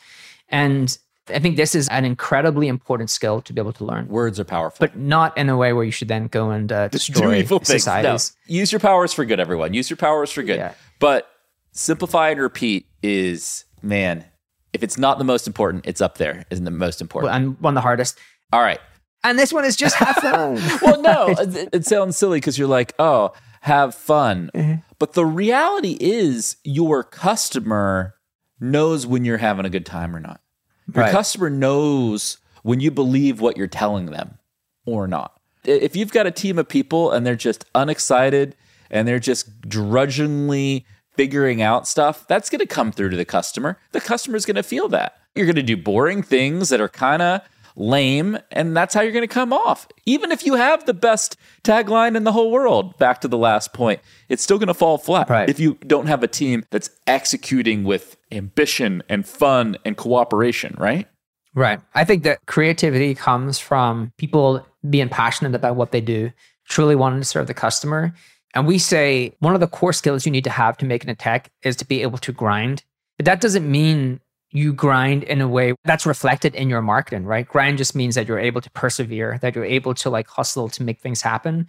And 0.48 0.96
I 1.28 1.38
think 1.38 1.56
this 1.56 1.74
is 1.74 1.88
an 1.88 2.04
incredibly 2.04 2.68
important 2.68 3.08
skill 3.10 3.40
to 3.42 3.52
be 3.52 3.60
able 3.60 3.72
to 3.74 3.84
learn, 3.84 4.08
Words 4.08 4.38
are 4.38 4.44
powerful. 4.44 4.87
but 4.87 4.96
not 4.96 5.37
in 5.38 5.48
a 5.48 5.56
way 5.56 5.72
where 5.72 5.84
you 5.84 5.90
should 5.90 6.08
then 6.08 6.26
go 6.26 6.50
and 6.50 6.70
uh, 6.70 6.88
destroy 6.98 7.37
evil 7.38 7.58
things. 7.58 7.70
No. 7.70 7.76
societies. 7.78 8.37
Use 8.46 8.72
your 8.72 8.78
powers 8.80 9.14
for 9.14 9.24
good, 9.24 9.40
everyone. 9.40 9.72
Use 9.72 9.88
your 9.88 9.96
powers 9.96 10.30
for 10.30 10.42
good. 10.42 10.56
Yeah. 10.58 10.74
But 10.98 11.28
simplify 11.72 12.30
and 12.30 12.40
repeat 12.40 12.87
is, 13.02 13.64
man, 13.82 14.24
if 14.74 14.82
it's 14.82 14.98
not 14.98 15.18
the 15.18 15.24
most 15.24 15.46
important, 15.46 15.87
it's 15.87 16.00
up 16.00 16.18
there, 16.18 16.44
isn't 16.50 16.64
the 16.64 16.70
most 16.70 17.00
important. 17.00 17.32
And 17.34 17.60
one 17.60 17.72
of 17.72 17.76
the 17.76 17.80
hardest. 17.80 18.18
All 18.52 18.60
right. 18.60 18.80
And 19.22 19.38
this 19.38 19.52
one 19.52 19.64
is 19.64 19.76
just 19.76 19.96
have 19.96 20.16
fun. 20.16 20.60
Well, 20.82 21.00
no, 21.00 21.28
it, 21.38 21.70
it 21.72 21.87
sounds 21.87 22.16
silly 22.18 22.37
because 22.38 22.58
you're 22.58 22.68
like, 22.68 22.92
oh, 22.98 23.32
have 23.64 23.94
fun. 23.94 24.50
Mm-hmm. 24.55 24.74
But 24.98 25.14
the 25.14 25.24
reality 25.24 25.96
is, 25.98 26.57
your 26.64 27.03
customer 27.03 28.14
knows 28.61 29.07
when 29.07 29.24
you're 29.24 29.38
having 29.38 29.64
a 29.64 29.70
good 29.70 29.87
time 29.87 30.14
or 30.14 30.20
not. 30.20 30.42
Your 30.94 31.05
Right. 31.05 31.11
customer 31.12 31.48
knows 31.48 32.37
when 32.62 32.81
you 32.81 32.90
believe 32.90 33.40
what 33.40 33.57
you're 33.57 33.66
telling 33.66 34.07
them 34.07 34.37
or 34.85 35.09
not. 35.09 35.40
If 35.64 35.96
you've 35.96 36.12
got 36.12 36.27
a 36.27 36.31
team 36.31 36.59
of 36.59 36.68
people 36.68 37.11
and 37.11 37.27
they're 37.27 37.37
just 37.37 37.64
unexcited 37.74 38.55
and 38.90 39.09
they're 39.09 39.18
just 39.18 39.62
drudgingly 39.66 40.85
figuring 41.16 41.62
out 41.62 41.88
stuff, 41.88 42.27
that's 42.29 42.50
going 42.50 42.61
to 42.61 42.66
come 42.66 42.92
through 42.92 43.09
to 43.11 43.16
the 43.16 43.24
customer. 43.24 43.79
The 43.92 44.00
customer's 44.00 44.44
going 44.44 44.57
to 44.57 44.62
feel 44.62 44.88
that. 44.90 45.16
You're 45.35 45.46
going 45.46 45.57
to 45.57 45.62
do 45.62 45.77
boring 45.79 46.22
things 46.22 46.68
that 46.68 46.83
are 46.83 46.88
kind 46.90 47.22
of 47.22 47.40
lame, 47.76 48.38
and 48.50 48.76
that's 48.76 48.94
how 48.94 49.00
you're 49.00 49.12
going 49.12 49.26
to 49.26 49.32
come 49.34 49.52
off. 49.52 49.88
Even 50.06 50.30
if 50.32 50.46
you 50.46 50.54
have 50.54 50.87
the 50.87 50.94
best 50.94 51.37
tagline 51.62 52.16
in 52.16 52.24
the 52.24 52.32
whole 52.32 52.50
world, 52.50 52.96
back 52.98 53.20
to 53.22 53.28
the 53.28 53.38
last 53.38 53.72
point, 53.72 54.00
it's 54.28 54.42
still 54.42 54.58
going 54.58 54.68
to 54.68 54.74
fall 54.74 54.98
flat 54.98 55.28
Right. 55.28 55.48
if 55.48 55.58
you 55.58 55.74
don't 55.87 56.06
have 56.06 56.22
a 56.22 56.28
team 56.28 56.64
that's 56.70 56.90
executing 57.06 57.84
with 57.84 58.16
ambition 58.30 59.02
and 59.08 59.26
fun 59.26 59.76
and 59.84 59.96
cooperation, 59.96 60.74
right? 60.78 61.08
Right. 61.54 61.80
I 61.94 62.04
think 62.04 62.24
that 62.24 62.40
creativity 62.46 63.14
comes 63.14 63.58
from 63.58 64.12
people 64.18 64.66
being 64.88 65.08
passionate 65.08 65.54
about 65.54 65.76
what 65.76 65.92
they 65.92 66.00
do, 66.00 66.32
truly 66.68 66.96
wanting 66.96 67.20
to 67.20 67.24
serve 67.24 67.46
the 67.46 67.54
customer. 67.54 68.12
And 68.54 68.66
we 68.66 68.78
say 68.78 69.34
one 69.40 69.54
of 69.54 69.60
the 69.60 69.66
core 69.68 69.92
skills 69.92 70.26
you 70.26 70.32
need 70.32 70.44
to 70.44 70.50
have 70.50 70.76
to 70.78 70.84
make 70.87 71.04
an 71.04 71.10
attack 71.10 71.50
is 71.62 71.76
to 71.76 71.84
be 71.84 72.02
able 72.02 72.18
to 72.18 72.32
grind. 72.32 72.84
But 73.18 73.26
that 73.26 73.40
doesn't 73.40 73.68
mean 73.70 74.20
you 74.54 74.72
grind 74.72 75.24
in 75.24 75.40
a 75.40 75.48
way 75.48 75.74
that's 75.84 76.06
reflected 76.06 76.54
in 76.54 76.70
your 76.70 76.80
marketing, 76.80 77.24
right? 77.24 77.46
Grind 77.46 77.76
just 77.76 77.96
means 77.96 78.14
that 78.14 78.28
you're 78.28 78.38
able 78.38 78.60
to 78.60 78.70
persevere, 78.70 79.36
that 79.42 79.54
you're 79.54 79.64
able 79.64 79.94
to 79.94 80.08
like 80.08 80.28
hustle 80.28 80.68
to 80.68 80.82
make 80.84 81.00
things 81.00 81.20
happen. 81.20 81.66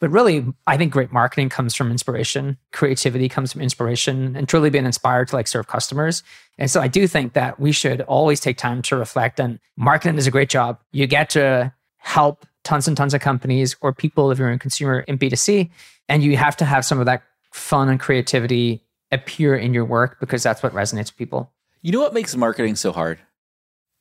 But 0.00 0.10
really, 0.10 0.44
I 0.66 0.76
think 0.76 0.92
great 0.92 1.10
marketing 1.10 1.48
comes 1.48 1.74
from 1.74 1.90
inspiration. 1.90 2.58
Creativity 2.72 3.30
comes 3.30 3.52
from 3.52 3.62
inspiration 3.62 4.36
and 4.36 4.46
truly 4.46 4.68
being 4.68 4.84
inspired 4.84 5.28
to 5.28 5.36
like 5.36 5.48
serve 5.48 5.66
customers. 5.66 6.22
And 6.58 6.70
so 6.70 6.82
I 6.82 6.88
do 6.88 7.06
think 7.06 7.32
that 7.32 7.58
we 7.58 7.72
should 7.72 8.02
always 8.02 8.38
take 8.38 8.58
time 8.58 8.82
to 8.82 8.96
reflect. 8.96 9.40
And 9.40 9.58
marketing 9.78 10.18
is 10.18 10.26
a 10.26 10.30
great 10.30 10.50
job. 10.50 10.78
You 10.92 11.06
get 11.06 11.30
to 11.30 11.72
help 11.96 12.44
tons 12.64 12.86
and 12.86 12.98
tons 12.98 13.14
of 13.14 13.22
companies 13.22 13.76
or 13.80 13.94
people 13.94 14.30
if 14.30 14.38
you're 14.38 14.50
in 14.50 14.58
consumer 14.58 15.00
in 15.00 15.16
B2C. 15.16 15.70
And 16.10 16.22
you 16.22 16.36
have 16.36 16.58
to 16.58 16.66
have 16.66 16.84
some 16.84 17.00
of 17.00 17.06
that 17.06 17.22
fun 17.50 17.88
and 17.88 17.98
creativity 17.98 18.82
appear 19.10 19.56
in 19.56 19.72
your 19.72 19.86
work 19.86 20.20
because 20.20 20.42
that's 20.42 20.62
what 20.62 20.74
resonates 20.74 21.06
with 21.06 21.16
people. 21.16 21.50
You 21.86 21.92
know 21.92 22.00
what 22.00 22.14
makes 22.14 22.34
marketing 22.34 22.74
so 22.74 22.90
hard? 22.90 23.20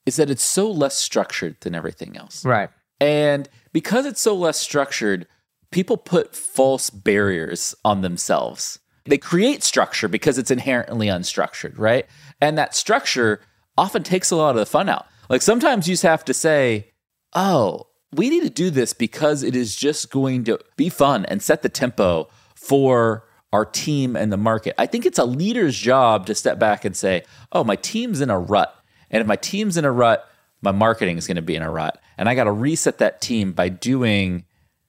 Is 0.07 0.15
that 0.15 0.31
it's 0.31 0.43
so 0.43 0.71
less 0.71 0.97
structured 0.97 1.57
than 1.61 1.75
everything 1.75 2.17
else. 2.17 2.43
Right. 2.43 2.71
And 2.99 3.47
because 3.73 4.07
it's 4.07 4.21
so 4.21 4.33
less 4.33 4.57
structured, 4.57 5.27
people 5.69 5.95
put 5.95 6.35
false 6.35 6.89
barriers 6.89 7.75
on 7.85 8.01
themselves. 8.01 8.79
They 9.03 9.19
create 9.19 9.61
structure 9.61 10.07
because 10.07 10.39
it's 10.39 10.49
inherently 10.49 11.09
unstructured, 11.09 11.77
right? 11.77 12.07
And 12.41 12.57
that 12.57 12.73
structure 12.73 13.39
often 13.77 14.01
takes 14.01 14.31
a 14.31 14.35
lot 14.35 14.55
of 14.55 14.55
the 14.55 14.65
fun 14.65 14.89
out. 14.89 15.05
Like 15.29 15.43
sometimes 15.43 15.87
you 15.87 15.93
just 15.93 16.01
have 16.01 16.25
to 16.25 16.33
say, 16.33 16.91
oh, 17.35 17.85
we 18.11 18.31
need 18.31 18.41
to 18.41 18.49
do 18.49 18.71
this 18.71 18.93
because 18.93 19.43
it 19.43 19.55
is 19.55 19.75
just 19.75 20.09
going 20.09 20.43
to 20.45 20.57
be 20.75 20.89
fun 20.89 21.23
and 21.25 21.39
set 21.39 21.61
the 21.61 21.69
tempo 21.69 22.29
for 22.55 23.24
our 23.55 23.65
team 23.65 24.17
and 24.17 24.31
the 24.31 24.37
market. 24.37 24.75
I 24.77 24.85
think 24.85 25.05
it's 25.05 25.17
a 25.17 25.23
leader's 25.25 25.77
job 25.77 26.25
to 26.25 26.35
step 26.35 26.59
back 26.59 26.83
and 26.83 26.95
say, 26.95 27.23
oh, 27.53 27.63
my 27.63 27.77
team's 27.77 28.19
in 28.19 28.29
a 28.29 28.37
rut. 28.37 28.75
And 29.09 29.21
if 29.21 29.27
my 29.27 29.37
team's 29.37 29.77
in 29.77 29.85
a 29.85 29.91
rut, 29.91 30.29
my 30.61 30.73
marketing 30.73 31.17
is 31.17 31.25
going 31.25 31.37
to 31.37 31.41
be 31.41 31.55
in 31.55 31.61
a 31.63 31.71
rut. 31.71 31.97
And 32.17 32.27
I 32.27 32.35
got 32.35 32.43
to 32.43 32.51
reset 32.51 32.97
that 32.97 33.21
team 33.21 33.53
by 33.53 33.69
doing 33.69 34.43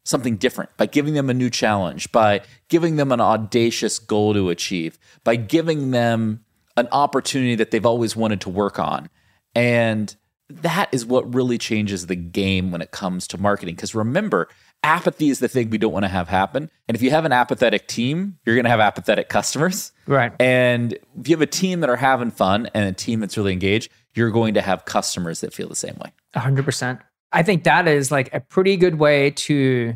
something 0.05 0.37
different, 0.37 0.76
by 0.76 0.87
giving 0.87 1.14
them 1.14 1.31
a 1.31 1.35
new 1.35 1.48
challenge, 1.48 2.11
by 2.11 2.40
giving 2.68 2.96
them 2.96 3.12
an 3.12 3.20
audacious 3.20 4.00
goal 4.00 4.35
to 4.35 4.50
achieve, 4.50 4.98
by 5.22 5.37
giving 5.37 5.92
them 5.92 6.44
an 6.76 6.88
opportunity 6.90 7.55
that 7.55 7.70
they've 7.70 7.87
always 7.87 8.16
wanted 8.16 8.40
to 8.40 8.50
work 8.50 8.81
on. 8.81 9.09
And 9.55 10.14
that 10.48 10.88
is 10.92 11.07
what 11.07 11.33
really 11.35 11.59
changes 11.59 12.07
the 12.07 12.16
game 12.16 12.72
when 12.72 12.83
it 12.83 12.90
comes 12.90 13.29
to 13.29 13.38
marketing. 13.38 13.76
Because 13.76 13.94
remember, 13.94 14.48
apathy 14.83 15.29
is 15.31 15.41
the 15.41 15.49
thing 15.49 15.71
we 15.71 15.79
don't 15.79 15.93
want 15.93 16.05
to 16.05 16.09
have 16.09 16.29
happen. 16.29 16.71
And 16.89 16.95
if 16.97 17.03
you 17.03 17.11
have 17.11 17.25
an 17.25 17.33
apathetic 17.33 17.89
team, 17.89 18.39
you're 18.45 18.55
going 18.55 18.65
to 18.65 18.71
have 18.71 18.81
apathetic 18.81 19.29
customers. 19.29 19.93
Right. 20.07 20.33
And 20.41 20.93
if 21.19 21.29
you 21.29 21.35
have 21.35 21.43
a 21.43 21.47
team 21.47 21.81
that 21.81 21.91
are 21.91 21.97
having 21.97 22.31
fun 22.31 22.69
and 22.73 22.89
a 22.89 22.93
team 22.93 23.21
that's 23.21 23.37
really 23.37 23.53
engaged, 23.53 23.91
you're 24.15 24.31
going 24.31 24.55
to 24.55 24.62
have 24.62 24.85
customers 24.85 25.41
that 25.41 25.53
feel 25.53 25.69
the 25.69 25.75
same 25.75 25.97
way. 26.03 26.12
100%. 26.35 27.01
I 27.33 27.43
think 27.43 27.65
that 27.65 27.89
is 27.89 28.11
like 28.11 28.33
a 28.33 28.41
pretty 28.41 28.77
good 28.77 28.97
way 28.97 29.33
to 29.33 29.95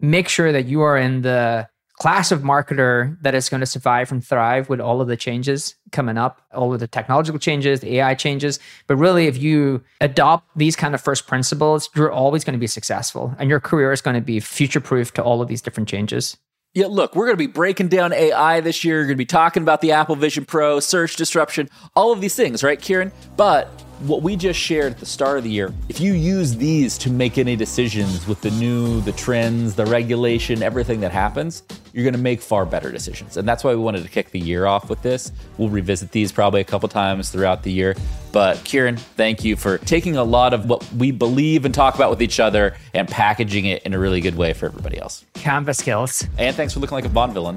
make 0.00 0.28
sure 0.28 0.52
that 0.52 0.66
you 0.66 0.82
are 0.82 0.98
in 0.98 1.22
the 1.22 1.68
class 2.02 2.32
of 2.32 2.40
marketer 2.40 3.16
that 3.22 3.32
is 3.32 3.48
going 3.48 3.60
to 3.60 3.66
survive 3.66 4.10
and 4.10 4.26
thrive 4.26 4.68
with 4.68 4.80
all 4.80 5.00
of 5.00 5.06
the 5.06 5.16
changes 5.16 5.76
coming 5.92 6.18
up, 6.18 6.42
all 6.52 6.74
of 6.74 6.80
the 6.80 6.88
technological 6.88 7.38
changes, 7.38 7.78
the 7.78 7.98
AI 7.98 8.16
changes. 8.16 8.58
But 8.88 8.96
really, 8.96 9.28
if 9.28 9.40
you 9.40 9.84
adopt 10.00 10.48
these 10.56 10.74
kind 10.74 10.96
of 10.96 11.00
first 11.00 11.28
principles, 11.28 11.88
you're 11.94 12.10
always 12.10 12.42
going 12.42 12.54
to 12.54 12.58
be 12.58 12.66
successful 12.66 13.36
and 13.38 13.48
your 13.48 13.60
career 13.60 13.92
is 13.92 14.00
going 14.00 14.16
to 14.16 14.20
be 14.20 14.40
future 14.40 14.80
proof 14.80 15.14
to 15.14 15.22
all 15.22 15.40
of 15.40 15.46
these 15.46 15.62
different 15.62 15.88
changes. 15.88 16.36
Yeah, 16.74 16.86
look, 16.86 17.14
we're 17.14 17.26
going 17.26 17.36
to 17.36 17.46
be 17.46 17.46
breaking 17.46 17.86
down 17.86 18.12
AI 18.12 18.58
this 18.58 18.82
year. 18.82 18.96
We're 18.96 19.04
going 19.04 19.14
to 19.14 19.18
be 19.18 19.24
talking 19.24 19.62
about 19.62 19.80
the 19.80 19.92
Apple 19.92 20.16
Vision 20.16 20.44
Pro, 20.44 20.80
search 20.80 21.14
disruption, 21.14 21.70
all 21.94 22.10
of 22.10 22.20
these 22.20 22.34
things, 22.34 22.64
right, 22.64 22.80
Kieran? 22.80 23.12
But 23.36 23.70
what 24.02 24.22
we 24.22 24.36
just 24.36 24.58
shared 24.58 24.92
at 24.92 24.98
the 24.98 25.06
start 25.06 25.38
of 25.38 25.44
the 25.44 25.50
year, 25.50 25.72
if 25.88 26.00
you 26.00 26.12
use 26.12 26.56
these 26.56 26.98
to 26.98 27.10
make 27.10 27.38
any 27.38 27.56
decisions 27.56 28.26
with 28.26 28.40
the 28.40 28.50
new, 28.52 29.00
the 29.02 29.12
trends, 29.12 29.74
the 29.74 29.86
regulation, 29.86 30.62
everything 30.62 31.00
that 31.00 31.12
happens, 31.12 31.62
you're 31.92 32.04
going 32.04 32.14
to 32.14 32.20
make 32.20 32.40
far 32.40 32.66
better 32.66 32.90
decisions. 32.90 33.36
And 33.36 33.46
that's 33.46 33.62
why 33.62 33.70
we 33.70 33.80
wanted 33.80 34.02
to 34.02 34.08
kick 34.08 34.30
the 34.30 34.40
year 34.40 34.66
off 34.66 34.90
with 34.90 35.02
this. 35.02 35.30
We'll 35.58 35.68
revisit 35.68 36.10
these 36.10 36.32
probably 36.32 36.60
a 36.60 36.64
couple 36.64 36.88
times 36.88 37.30
throughout 37.30 37.62
the 37.62 37.72
year. 37.72 37.94
But 38.32 38.64
Kieran, 38.64 38.96
thank 38.96 39.44
you 39.44 39.56
for 39.56 39.78
taking 39.78 40.16
a 40.16 40.24
lot 40.24 40.54
of 40.54 40.68
what 40.68 40.90
we 40.94 41.10
believe 41.10 41.64
and 41.64 41.74
talk 41.74 41.94
about 41.94 42.10
with 42.10 42.22
each 42.22 42.40
other 42.40 42.76
and 42.94 43.06
packaging 43.06 43.66
it 43.66 43.82
in 43.84 43.94
a 43.94 43.98
really 43.98 44.20
good 44.20 44.36
way 44.36 44.52
for 44.52 44.66
everybody 44.66 44.98
else. 44.98 45.24
Canvas 45.34 45.78
skills. 45.78 46.26
And 46.38 46.56
thanks 46.56 46.72
for 46.74 46.80
looking 46.80 46.96
like 46.96 47.04
a 47.04 47.10
Bond 47.10 47.34
villain. 47.34 47.56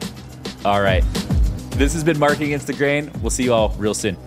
All 0.64 0.82
right. 0.82 1.04
This 1.72 1.94
has 1.94 2.04
been 2.04 2.20
Marketing 2.20 2.48
Against 2.48 2.68
the 2.68 2.74
Grain. 2.74 3.12
We'll 3.22 3.30
see 3.30 3.44
you 3.44 3.54
all 3.54 3.70
real 3.78 3.94
soon. 3.94 4.18